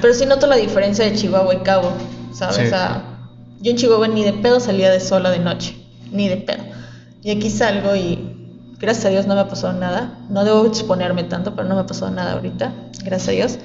[0.00, 1.92] Pero sí noto la diferencia de Chihuahua y Cabo,
[2.32, 2.56] ¿sabes?
[2.56, 2.62] Sí.
[2.62, 3.02] O sea,
[3.60, 5.76] yo en Chihuahua ni de pedo salía de sola de noche.
[6.10, 6.64] ni de pedo.
[7.22, 8.34] Y aquí salgo y
[8.78, 10.18] gracias a Dios no me ha pasado nada.
[10.30, 12.72] No debo exponerme tanto, pero no me ha pasado nada ahorita,
[13.04, 13.58] gracias a Dios.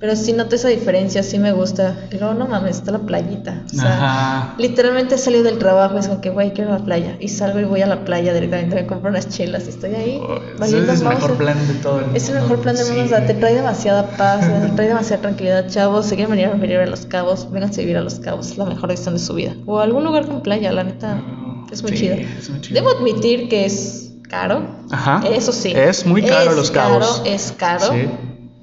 [0.00, 1.94] Pero sí noto esa diferencia, sí me gusta.
[2.10, 3.62] Y luego, no mames, está la playita.
[3.66, 4.54] O sea, Ajá.
[4.56, 7.16] literalmente he salido del trabajo es como que, güey, quiero ir a la playa.
[7.20, 10.18] Y salgo y voy a la playa directamente, me compro unas chelas y estoy ahí.
[10.22, 12.16] Oh, es el mejor plan de todo el mundo.
[12.16, 13.06] Es el mejor plan del mundo, Sí.
[13.06, 16.06] o sea, te trae demasiada paz, te trae demasiada tranquilidad, chavos.
[16.06, 18.56] Si quieren venir a vivir a Los Cabos, vénganse a vivir a Los Cabos, es
[18.56, 19.54] la mejor decisión de su vida.
[19.66, 21.22] O a algún lugar con playa, la neta,
[21.70, 22.14] es muy Sí, chido.
[22.14, 22.74] es muy chido.
[22.82, 25.20] Debo admitir que es caro, Ajá.
[25.30, 25.72] eso sí.
[25.76, 27.18] Es muy caro Es Los Cabos.
[27.18, 28.08] Caro, es caro, Sí.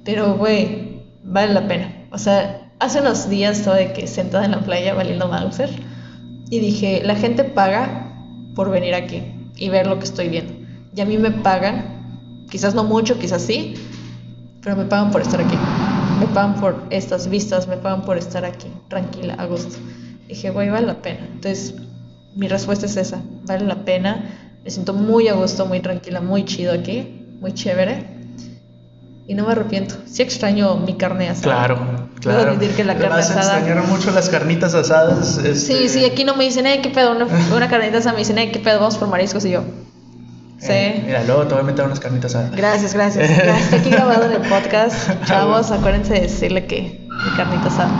[0.04, 0.87] pero güey,
[1.28, 1.92] vale la pena.
[2.10, 5.70] O sea, hace unos días estaba de que sentada en la playa valiendo Mauser
[6.50, 8.12] y dije, la gente paga
[8.54, 9.22] por venir aquí
[9.56, 10.54] y ver lo que estoy viendo.
[10.94, 13.74] Y a mí me pagan, quizás no mucho, quizás sí,
[14.62, 15.56] pero me pagan por estar aquí.
[16.18, 19.76] Me pagan por estas vistas, me pagan por estar aquí, tranquila, a gusto.
[20.26, 21.20] Dije, güey, vale la pena.
[21.32, 21.74] Entonces,
[22.34, 24.24] mi respuesta es esa, vale la pena.
[24.64, 28.17] Me siento muy a gusto, muy tranquila, muy chido aquí, muy chévere.
[29.28, 29.94] Y no me arrepiento.
[30.06, 31.66] Sí extraño mi carne asada.
[31.66, 32.52] Claro, claro.
[32.52, 33.58] admitir que la carne vas asada...
[33.58, 35.36] extrañar mucho las carnitas asadas.
[35.36, 38.20] este, Sí, sí, aquí no me dicen, eh, qué pedo, una, una carnita asada, me
[38.20, 39.64] dicen, eh, qué pedo, vamos por mariscos y yo.
[40.58, 40.68] Sí.
[40.70, 42.56] eh, mira, luego te voy a meter unas carnitas asadas.
[42.56, 43.28] Gracias, gracias.
[43.44, 45.10] Ya está aquí grabado en el podcast.
[45.26, 47.90] Chavos, acuérdense de decirle que mi carnita asada.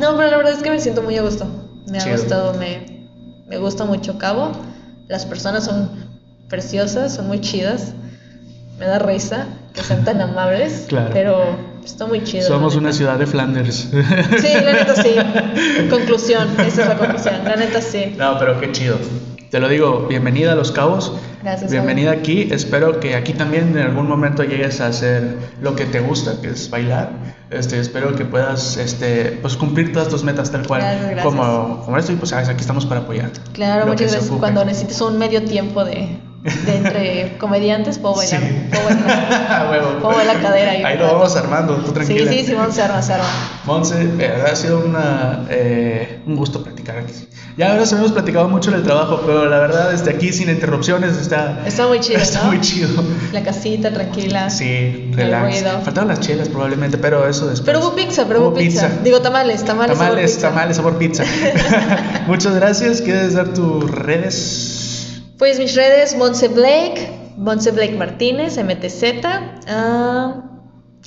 [0.00, 1.46] No, pero la verdad es que me siento muy a gusto.
[1.90, 2.16] Me ha Chido.
[2.16, 3.06] gustado, me,
[3.48, 4.52] me gusta mucho Cabo.
[5.08, 5.90] Las personas son
[6.48, 7.92] preciosas, son muy chidas.
[8.80, 10.86] Me da risa que sean tan amables.
[10.88, 11.10] Claro.
[11.12, 11.44] Pero
[11.84, 12.48] está muy chido.
[12.48, 13.90] Somos una ciudad de Flanders.
[14.40, 15.16] Sí, la neta sí.
[15.90, 17.44] Conclusión, esa es la conclusión.
[17.44, 18.14] La neta sí.
[18.16, 18.96] No, pero qué chido.
[19.50, 21.12] Te lo digo, bienvenida a Los Cabos.
[21.42, 22.48] Gracias, Bienvenida aquí.
[22.50, 26.48] Espero que aquí también en algún momento llegues a hacer lo que te gusta, que
[26.48, 27.10] es bailar.
[27.50, 31.24] Este, espero que puedas este, pues cumplir todas tus metas tal cual Gracias, gracias.
[31.24, 33.30] como, como esto y pues sabes, aquí estamos para apoyar.
[33.52, 34.38] Claro, muchas ocupe.
[34.38, 38.40] cuando necesites un medio tiempo de, de entre comediantes, puedo bailar.
[38.40, 38.46] Sí.
[38.70, 39.50] Puedo bailar.
[39.50, 39.88] A huevo.
[40.00, 40.98] Puedo bailar cadera ahí.
[40.98, 42.30] Lo vamos armando, tú Sí, tranquila.
[42.32, 43.26] sí, sí, vamos a armar, arma.
[43.66, 47.12] Monse, verdad ha sido una, eh, un gusto platicar aquí.
[47.56, 51.16] Ya ahora hemos platicado mucho en el trabajo, pero la verdad desde aquí sin interrupciones
[51.18, 52.48] está, Está muy chido, está ¿no?
[52.52, 52.88] muy chido.
[53.32, 54.48] La casita tranquila.
[54.48, 55.62] Sí, El relax.
[55.84, 57.66] Faltaron las chelas probablemente, pero eso después.
[57.66, 58.88] Pero hubo pizza, pero hubo pizza.
[59.04, 59.98] Digo tamales, tamales.
[59.98, 60.48] sabor Tamales, pizza.
[60.48, 61.24] tamales, sabor pizza.
[62.26, 63.02] Muchas gracias.
[63.02, 64.79] ¿Quieres dar tus redes?
[65.40, 69.24] Pues mis redes, Monse Blake, Monse Blake Martínez, MTZ.
[69.68, 70.42] Ah,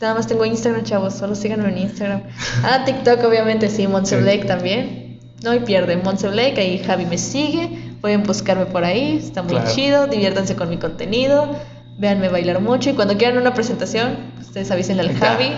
[0.01, 2.23] nada más tengo Instagram, chavos, solo síganme en Instagram.
[2.63, 4.21] Ah, TikTok, obviamente, sí, Monse Sí.
[4.23, 5.19] Blake también.
[5.43, 7.69] No hay pierde, Monse Blake, ahí Javi me sigue.
[8.01, 9.69] Pueden buscarme por ahí, está muy Claro.
[9.71, 11.55] chido, diviértanse con mi contenido.
[11.99, 15.19] Véanme bailar mucho y cuando quieran una presentación, ustedes avisen al Ya.
[15.19, 15.51] Javi.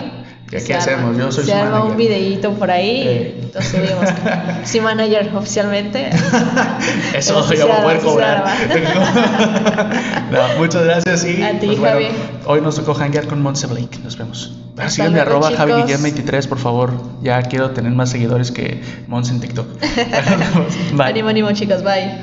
[0.50, 1.16] ¿Qué- qué hacemos?
[1.18, 1.96] Yo soy Se su arma un manager.
[1.96, 3.40] videíto por ahí Eh.
[3.50, 4.08] y lo subimos.
[4.64, 6.08] Sí, manager oficialmente.
[7.14, 8.44] Eso Pero ya se voy a poder cobrar.
[10.30, 12.08] no, muchas gracias y A ti, pues, bueno, Javi.
[12.46, 13.98] hoy nos tocó hanguear con Monse Blake.
[14.04, 14.52] Nos vemos.
[14.70, 15.72] Hasta Ahora síganme arroba Javi.
[15.82, 16.92] Guillén 23, por favor.
[17.22, 19.66] Ya quiero tener más seguidores que Monse en TikTok.
[20.92, 21.06] Bye.
[21.06, 22.20] Ánimo, ánimo, chicos, bye.